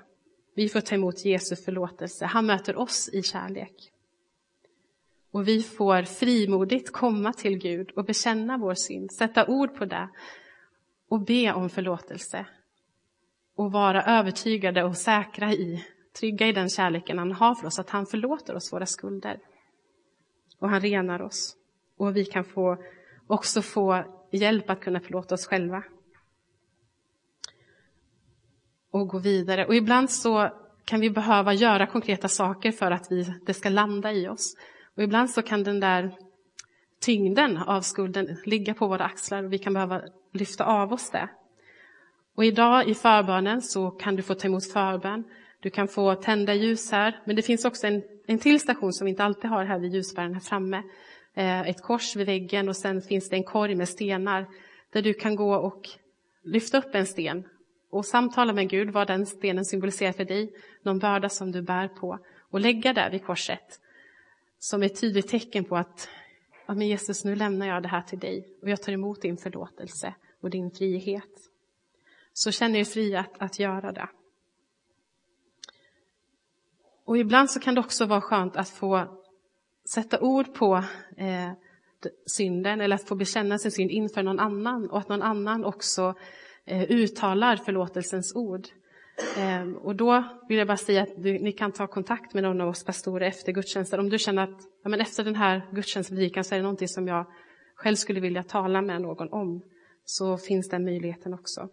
Vi 0.55 0.69
får 0.69 0.81
ta 0.81 0.95
emot 0.95 1.25
Jesu 1.25 1.57
förlåtelse. 1.57 2.25
Han 2.25 2.47
möter 2.47 2.77
oss 2.77 3.09
i 3.13 3.23
kärlek. 3.23 3.93
Och 5.39 5.49
vi 5.49 5.63
får 5.63 6.03
frimodigt 6.03 6.93
komma 6.93 7.33
till 7.33 7.59
Gud 7.59 7.91
och 7.91 8.05
bekänna 8.05 8.59
vår 8.59 8.75
synd, 8.75 9.13
sätta 9.13 9.47
ord 9.47 9.75
på 9.75 9.85
det 9.85 10.09
och 11.09 11.21
be 11.21 11.53
om 11.53 11.71
förlåtelse. 11.71 12.47
Och 13.55 13.73
vara 13.73 14.03
övertygade 14.03 14.85
och 14.85 14.97
säkra 14.97 15.53
i, 15.53 15.85
trygga 16.21 16.47
i 16.47 16.53
den 16.53 16.69
kärleken 16.69 17.19
han 17.19 17.33
har 17.33 17.55
för 17.55 17.67
oss, 17.67 17.79
att 17.79 17.91
han 17.91 18.07
förlåter 18.07 18.55
oss 18.55 18.73
våra 18.73 18.87
skulder. 18.87 19.41
Och 20.59 20.69
han 20.69 20.81
renar 20.81 21.23
oss. 21.23 21.57
Och 21.97 22.17
vi 22.17 22.25
kan 22.25 22.45
få, 22.45 22.77
också 23.27 23.63
få 23.63 24.05
hjälp 24.33 24.71
att 24.71 24.81
kunna 24.81 25.01
förlåta 25.01 25.35
oss 25.35 25.47
själva. 25.47 25.83
Och 28.91 29.09
gå 29.09 29.19
vidare. 29.19 29.67
Och 29.67 29.75
ibland 29.75 30.11
så 30.11 30.51
kan 30.85 31.01
vi 31.01 31.11
behöva 31.11 31.55
göra 31.55 31.87
konkreta 31.87 32.29
saker 32.29 32.73
för 32.73 32.91
att 32.91 33.13
vi, 33.13 33.35
det 33.47 33.55
ska 33.55 33.69
landa 33.69 34.13
i 34.13 34.29
oss. 34.29 34.55
Och 34.99 35.05
ibland 35.05 35.31
så 35.31 35.43
kan 35.43 35.63
den 35.63 35.81
där 35.81 36.11
tyngden 37.01 37.57
av 37.57 37.81
skulden 37.81 38.37
ligga 38.45 38.75
på 38.75 38.87
våra 38.87 39.05
axlar 39.05 39.45
och 39.45 39.53
vi 39.53 39.59
kan 39.59 39.73
behöva 39.73 40.03
lyfta 40.33 40.65
av 40.65 40.93
oss 40.93 41.11
det. 41.11 41.29
Och 42.35 42.45
idag 42.45 42.89
i 42.89 42.95
förbönen 42.95 43.63
så 43.63 43.91
kan 43.91 44.17
du 44.17 44.23
få 44.23 44.35
ta 44.35 44.49
emot 44.49 44.73
förbön. 44.73 45.25
Du 45.61 45.71
kan 45.71 45.89
få 45.89 46.15
tända 46.15 46.55
ljus 46.55 46.93
här, 46.93 47.23
men 47.27 47.37
det 47.37 47.43
finns 47.43 47.65
också 47.65 47.87
en, 47.87 48.03
en 48.27 48.39
till 48.39 48.61
station 48.61 48.93
som 48.93 49.05
vi 49.05 49.11
inte 49.11 49.25
alltid 49.25 49.51
har 49.51 49.65
här 49.65 49.79
vid 49.79 49.95
ljusbäraren 49.95 50.35
här 50.35 50.41
framme. 50.41 50.83
Eh, 51.35 51.61
ett 51.61 51.83
kors 51.83 52.17
vid 52.17 52.27
väggen 52.27 52.69
och 52.69 52.77
sen 52.77 53.03
finns 53.03 53.29
det 53.29 53.37
en 53.37 53.45
korg 53.45 53.75
med 53.75 53.89
stenar 53.89 54.47
där 54.93 55.03
du 55.03 55.15
kan 55.15 55.37
gå 55.37 55.55
och 55.55 55.89
lyfta 56.45 56.79
upp 56.79 56.95
en 56.95 57.07
sten 57.07 57.45
och 57.91 58.07
samtala 58.07 58.53
med 58.53 58.69
Gud 58.69 58.91
vad 58.91 59.07
den 59.07 59.27
stenen 59.27 59.65
symboliserar 59.65 60.13
för 60.13 60.25
dig, 60.25 60.53
någon 60.83 60.99
börda 60.99 61.29
som 61.29 61.53
du 61.53 61.63
bär 61.63 61.89
på 61.89 62.19
och 62.51 62.61
lägga 62.61 62.93
där 62.93 63.11
vid 63.11 63.25
korset 63.25 63.81
som 64.59 64.83
ett 64.83 65.01
tydligt 65.01 65.29
tecken 65.29 65.65
på 65.65 65.77
att 65.77 66.09
ja, 66.67 66.75
men 66.75 66.87
Jesus, 66.87 67.25
nu 67.25 67.37
lämnar 67.37 67.67
jag 67.67 67.83
det 67.83 67.89
här 67.89 68.03
till 68.03 68.19
dig 68.19 68.49
och 68.63 68.69
jag 68.69 68.83
tar 68.83 68.93
emot 68.93 69.23
din 69.23 69.37
förlåtelse 69.37 70.15
och 70.41 70.51
din 70.51 70.71
frihet. 70.71 71.51
Så 72.33 72.51
känner 72.51 72.79
er 72.79 72.85
fria 72.85 73.21
att, 73.21 73.43
att 73.43 73.59
göra 73.59 73.93
det. 73.93 74.09
Och 77.05 77.19
ibland 77.19 77.51
så 77.51 77.61
kan 77.61 77.75
det 77.75 77.81
också 77.81 78.07
vara 78.07 78.21
skönt 78.21 78.57
att 78.57 78.69
få 78.69 79.21
sätta 79.85 80.21
ord 80.21 80.55
på 80.55 80.85
eh, 81.17 81.53
synden 82.27 82.81
eller 82.81 82.97
att 82.97 83.09
få 83.09 83.15
bekänna 83.15 83.59
sin 83.59 83.73
synd 83.73 83.91
inför 83.91 84.23
någon 84.23 84.41
annan 84.41 84.91
och 84.91 84.99
att 84.99 85.09
någon 85.09 85.23
annan 85.23 85.65
också 85.65 86.15
eh, 86.65 86.83
uttalar 86.83 87.57
förlåtelsens 87.57 88.35
ord. 88.35 88.67
Ehm, 89.37 89.77
och 89.77 89.97
då 89.97 90.25
vill 90.49 90.59
jag 90.59 90.67
bara 90.67 90.77
säga 90.77 91.03
att 91.03 91.23
du, 91.23 91.39
ni 91.39 91.53
kan 91.53 91.73
ta 91.73 91.87
kontakt 91.87 92.35
med 92.35 92.43
någon 92.43 92.61
av 92.61 92.69
oss 92.69 92.85
pastorer 92.85 93.27
efter 93.27 93.53
gudstjänsten. 93.53 94.01
Om 94.01 94.09
du 94.09 94.19
känner 94.19 94.43
att 94.43 94.61
ja, 94.83 94.89
men 94.89 95.01
efter 95.01 95.25
den 95.25 95.35
här 95.35 95.63
gudstjänstpredikan 95.73 96.45
så 96.45 96.55
är 96.55 96.59
det 96.59 96.63
någonting 96.63 96.89
som 96.89 97.09
jag 97.09 97.27
själv 97.75 97.97
skulle 97.97 98.21
vilja 98.21 98.43
tala 98.43 98.83
med 98.83 99.03
någon 99.03 99.33
om, 99.33 99.63
så 100.05 100.39
finns 100.39 100.69
den 100.69 100.85
möjligheten 100.85 101.35
också. 101.35 101.69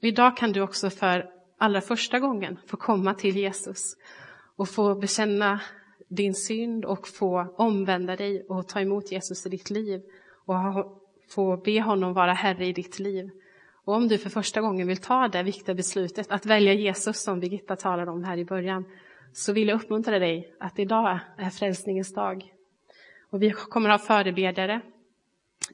Idag 0.00 0.36
kan 0.36 0.52
du 0.52 0.60
också 0.60 0.90
för 0.90 1.30
allra 1.58 1.80
första 1.80 2.18
gången 2.18 2.58
få 2.66 2.76
komma 2.76 3.14
till 3.14 3.36
Jesus 3.36 3.96
och 4.56 4.68
få 4.68 4.94
bekänna 4.94 5.60
din 6.08 6.34
synd 6.34 6.84
och 6.84 7.08
få 7.08 7.54
omvända 7.56 8.16
dig 8.16 8.46
och 8.48 8.68
ta 8.68 8.80
emot 8.80 9.12
Jesus 9.12 9.46
i 9.46 9.48
ditt 9.48 9.70
liv 9.70 10.02
och 10.44 10.54
få 11.28 11.56
be 11.56 11.80
honom 11.80 12.12
vara 12.12 12.32
Herre 12.32 12.66
i 12.66 12.72
ditt 12.72 12.98
liv. 12.98 13.30
Och 13.84 13.94
om 13.94 14.08
du 14.08 14.18
för 14.18 14.30
första 14.30 14.60
gången 14.60 14.86
vill 14.86 14.96
ta 14.96 15.28
det 15.28 15.42
viktiga 15.42 15.74
beslutet 15.74 16.30
att 16.30 16.46
välja 16.46 16.72
Jesus 16.72 17.22
som 17.22 17.40
Birgitta 17.40 17.76
talade 17.76 18.10
om 18.10 18.24
här 18.24 18.36
i 18.36 18.44
början, 18.44 18.84
så 19.32 19.52
vill 19.52 19.68
jag 19.68 19.82
uppmuntra 19.82 20.18
dig 20.18 20.54
att 20.60 20.78
idag 20.78 21.18
är 21.36 21.50
frälsningens 21.50 22.14
dag. 22.14 22.52
Och 23.30 23.42
vi 23.42 23.50
kommer 23.50 23.90
att 23.90 24.00
ha 24.00 24.06
förebedjare. 24.06 24.80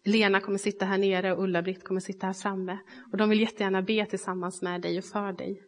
Lena 0.04 0.40
kommer 0.40 0.58
sitta 0.58 0.84
här 0.84 0.98
nere 0.98 1.32
och 1.32 1.42
Ulla-Britt 1.42 1.84
kommer 1.84 2.00
sitta 2.00 2.26
här 2.26 2.32
framme. 2.32 2.78
Och 3.12 3.18
de 3.18 3.28
vill 3.28 3.40
jättegärna 3.40 3.82
be 3.82 4.06
tillsammans 4.06 4.62
med 4.62 4.80
dig 4.80 4.98
och 4.98 5.04
för 5.04 5.32
dig. 5.32 5.62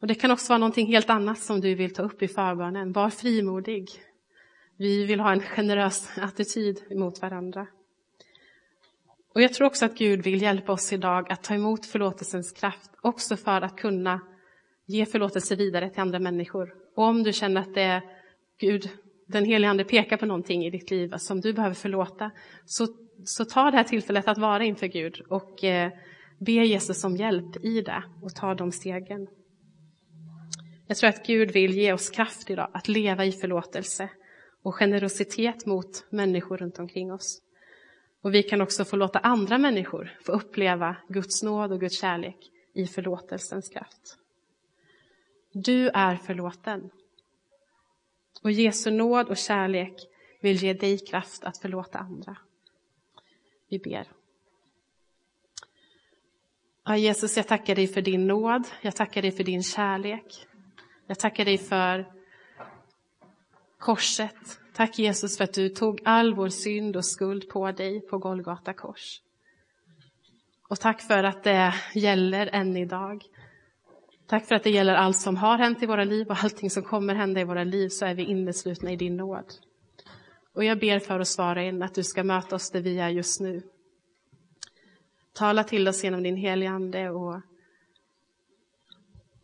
Och 0.00 0.06
det 0.06 0.14
kan 0.14 0.30
också 0.30 0.48
vara 0.52 0.58
någonting 0.58 0.86
helt 0.86 1.10
annat 1.10 1.38
som 1.38 1.60
du 1.60 1.74
vill 1.74 1.94
ta 1.94 2.02
upp 2.02 2.22
i 2.22 2.28
förbönen. 2.28 2.92
Var 2.92 3.10
frimodig. 3.10 3.88
Vi 4.76 5.04
vill 5.04 5.20
ha 5.20 5.32
en 5.32 5.40
generös 5.40 6.18
attityd 6.18 6.82
mot 6.90 7.22
varandra. 7.22 7.66
Och 9.34 9.42
jag 9.42 9.52
tror 9.52 9.66
också 9.66 9.84
att 9.84 9.98
Gud 9.98 10.22
vill 10.22 10.42
hjälpa 10.42 10.72
oss 10.72 10.92
idag 10.92 11.32
att 11.32 11.42
ta 11.42 11.54
emot 11.54 11.86
förlåtelsens 11.86 12.52
kraft, 12.52 12.90
också 13.02 13.36
för 13.36 13.60
att 13.60 13.76
kunna 13.76 14.20
ge 14.86 15.06
förlåtelse 15.06 15.56
vidare 15.56 15.90
till 15.90 16.00
andra 16.00 16.18
människor. 16.18 16.74
Och 16.96 17.04
om 17.04 17.22
du 17.22 17.32
känner 17.32 17.60
att 17.60 17.74
det 17.74 17.82
är 17.82 18.02
Gud, 18.60 18.88
den 19.26 19.44
helige 19.44 19.70
Ande 19.70 19.84
pekar 19.84 20.16
på 20.16 20.26
någonting 20.26 20.64
i 20.64 20.70
ditt 20.70 20.90
liv 20.90 21.12
som 21.16 21.40
du 21.40 21.52
behöver 21.52 21.74
förlåta, 21.74 22.30
så, 22.64 22.86
så 23.24 23.44
ta 23.44 23.70
det 23.70 23.76
här 23.76 23.84
tillfället 23.84 24.28
att 24.28 24.38
vara 24.38 24.64
inför 24.64 24.86
Gud 24.86 25.20
och 25.28 25.64
eh, 25.64 25.92
be 26.38 26.52
Jesus 26.52 27.04
om 27.04 27.16
hjälp 27.16 27.64
i 27.64 27.80
det 27.80 28.02
och 28.22 28.34
ta 28.34 28.54
de 28.54 28.72
stegen. 28.72 29.26
Jag 30.86 30.96
tror 30.96 31.10
att 31.10 31.26
Gud 31.26 31.50
vill 31.50 31.74
ge 31.74 31.92
oss 31.92 32.10
kraft 32.10 32.50
idag 32.50 32.70
att 32.72 32.88
leva 32.88 33.24
i 33.24 33.32
förlåtelse 33.32 34.08
och 34.62 34.74
generositet 34.74 35.66
mot 35.66 36.06
människor 36.10 36.56
runt 36.56 36.78
omkring 36.78 37.12
oss. 37.12 37.43
Och 38.24 38.34
vi 38.34 38.42
kan 38.42 38.60
också 38.60 38.84
få 38.84 38.96
låta 38.96 39.18
andra 39.18 39.58
människor 39.58 40.18
få 40.22 40.32
uppleva 40.32 40.96
Guds 41.08 41.42
nåd 41.42 41.72
och 41.72 41.80
Guds 41.80 42.00
kärlek 42.00 42.50
i 42.72 42.86
förlåtelsens 42.86 43.68
kraft. 43.68 44.18
Du 45.52 45.88
är 45.88 46.16
förlåten. 46.16 46.90
Och 48.42 48.50
Jesu 48.50 48.90
nåd 48.90 49.28
och 49.28 49.36
kärlek 49.36 49.94
vill 50.40 50.56
ge 50.56 50.72
dig 50.72 50.98
kraft 50.98 51.44
att 51.44 51.58
förlåta 51.58 51.98
andra. 51.98 52.36
Vi 53.68 53.78
ber. 53.78 54.08
Ja, 56.84 56.96
Jesus, 56.96 57.36
jag 57.36 57.48
tackar 57.48 57.74
dig 57.74 57.86
för 57.86 58.02
din 58.02 58.26
nåd. 58.26 58.66
Jag 58.82 58.96
tackar 58.96 59.22
dig 59.22 59.32
för 59.32 59.44
din 59.44 59.62
kärlek. 59.62 60.46
Jag 61.06 61.18
tackar 61.18 61.44
dig 61.44 61.58
för 61.58 62.12
korset. 63.78 64.63
Tack 64.76 64.98
Jesus 64.98 65.36
för 65.36 65.44
att 65.44 65.52
du 65.52 65.68
tog 65.68 66.00
all 66.04 66.34
vår 66.34 66.48
synd 66.48 66.96
och 66.96 67.04
skuld 67.04 67.48
på 67.48 67.72
dig 67.72 68.00
på 68.00 68.18
Golgata 68.18 68.72
kors. 68.72 69.20
Och 70.68 70.80
tack 70.80 71.02
för 71.02 71.24
att 71.24 71.44
det 71.44 71.74
gäller 71.94 72.46
än 72.46 72.76
idag. 72.76 73.24
Tack 74.26 74.46
för 74.46 74.54
att 74.54 74.62
det 74.62 74.70
gäller 74.70 74.94
allt 74.94 75.16
som 75.16 75.36
har 75.36 75.58
hänt 75.58 75.82
i 75.82 75.86
våra 75.86 76.04
liv 76.04 76.26
och 76.30 76.44
allting 76.44 76.70
som 76.70 76.82
kommer 76.82 77.14
hända 77.14 77.40
i 77.40 77.44
våra 77.44 77.64
liv 77.64 77.88
så 77.88 78.06
är 78.06 78.14
vi 78.14 78.22
inneslutna 78.22 78.92
i 78.92 78.96
din 78.96 79.16
nåd. 79.16 79.54
Och 80.54 80.64
jag 80.64 80.78
ber 80.78 80.98
för 80.98 81.20
att 81.20 81.28
svara 81.28 81.62
in 81.62 81.82
att 81.82 81.94
du 81.94 82.04
ska 82.04 82.24
möta 82.24 82.56
oss 82.56 82.70
där 82.70 82.80
vi 82.80 82.98
är 82.98 83.08
just 83.08 83.40
nu. 83.40 83.62
Tala 85.32 85.64
till 85.64 85.88
oss 85.88 86.04
genom 86.04 86.22
din 86.22 86.36
heliga 86.36 86.70
Ande 86.70 87.10
och 87.10 87.40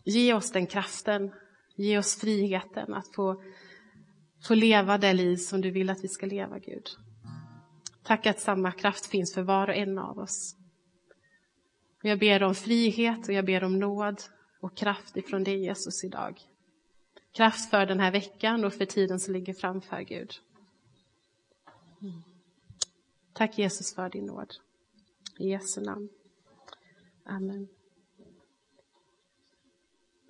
ge 0.04 0.34
oss 0.34 0.52
den 0.52 0.66
kraften, 0.66 1.32
ge 1.76 1.98
oss 1.98 2.20
friheten 2.20 2.94
att 2.94 3.14
få, 3.14 3.42
få 4.42 4.54
leva 4.54 4.98
det 4.98 5.12
liv 5.12 5.36
som 5.36 5.60
du 5.60 5.70
vill 5.70 5.90
att 5.90 6.04
vi 6.04 6.08
ska 6.08 6.26
leva, 6.26 6.58
Gud. 6.58 6.88
Tack 8.02 8.26
att 8.26 8.40
samma 8.40 8.72
kraft 8.72 9.06
finns 9.06 9.34
för 9.34 9.42
var 9.42 9.68
och 9.68 9.74
en 9.74 9.98
av 9.98 10.18
oss. 10.18 10.56
Jag 12.02 12.18
ber 12.18 12.42
om 12.42 12.54
frihet 12.54 13.28
och 13.28 13.34
jag 13.34 13.44
ber 13.44 13.64
om 13.64 13.78
nåd 13.78 14.22
och 14.60 14.76
kraft 14.76 15.16
ifrån 15.16 15.44
dig 15.44 15.64
Jesus 15.64 16.04
idag. 16.04 16.40
Kraft 17.32 17.70
för 17.70 17.86
den 17.86 18.00
här 18.00 18.12
veckan 18.12 18.64
och 18.64 18.74
för 18.74 18.84
tiden 18.84 19.20
som 19.20 19.34
ligger 19.34 19.54
framför 19.54 20.00
Gud. 20.00 20.32
Tack 23.32 23.58
Jesus 23.58 23.94
för 23.94 24.08
din 24.08 24.26
nåd. 24.26 24.54
I 25.38 25.48
Jesu 25.48 25.80
namn. 25.80 26.08
Amen. 27.24 27.68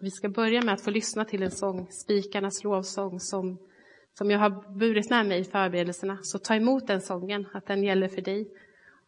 Vi 0.01 0.11
ska 0.11 0.29
börja 0.29 0.63
med 0.63 0.75
att 0.75 0.81
få 0.81 0.91
lyssna 0.91 1.25
till 1.25 1.43
en 1.43 1.51
sång, 1.51 1.87
Spikarnas 1.91 2.65
lovsång, 2.65 3.21
som, 3.21 3.59
som 4.19 4.31
jag 4.31 4.39
har 4.39 4.79
burit 4.79 5.11
med 5.11 5.27
mig 5.27 5.41
i 5.41 5.45
förberedelserna. 5.45 6.19
Så 6.23 6.39
ta 6.39 6.55
emot 6.55 6.87
den 6.87 7.01
sången, 7.01 7.47
att 7.53 7.67
den 7.67 7.85
gäller 7.85 8.09
för 8.09 8.23
dig. 8.23 8.49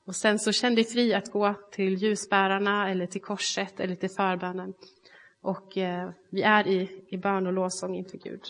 Och 0.06 0.16
sen 0.16 0.38
så 0.38 0.52
känn 0.52 0.74
dig 0.74 0.84
fri 0.84 1.14
att 1.14 1.32
gå 1.32 1.54
till 1.72 1.94
ljusbärarna 1.94 2.90
eller 2.90 3.06
till 3.06 3.20
korset 3.20 3.80
eller 3.80 3.94
till 3.94 4.10
förbönen. 4.10 4.74
Och 5.42 5.78
eh, 5.78 6.10
vi 6.30 6.42
är 6.42 6.68
i, 6.68 7.04
i 7.08 7.16
bön 7.16 7.46
och 7.46 7.52
lovsång 7.52 7.96
inför 7.96 8.18
Gud. 8.18 8.42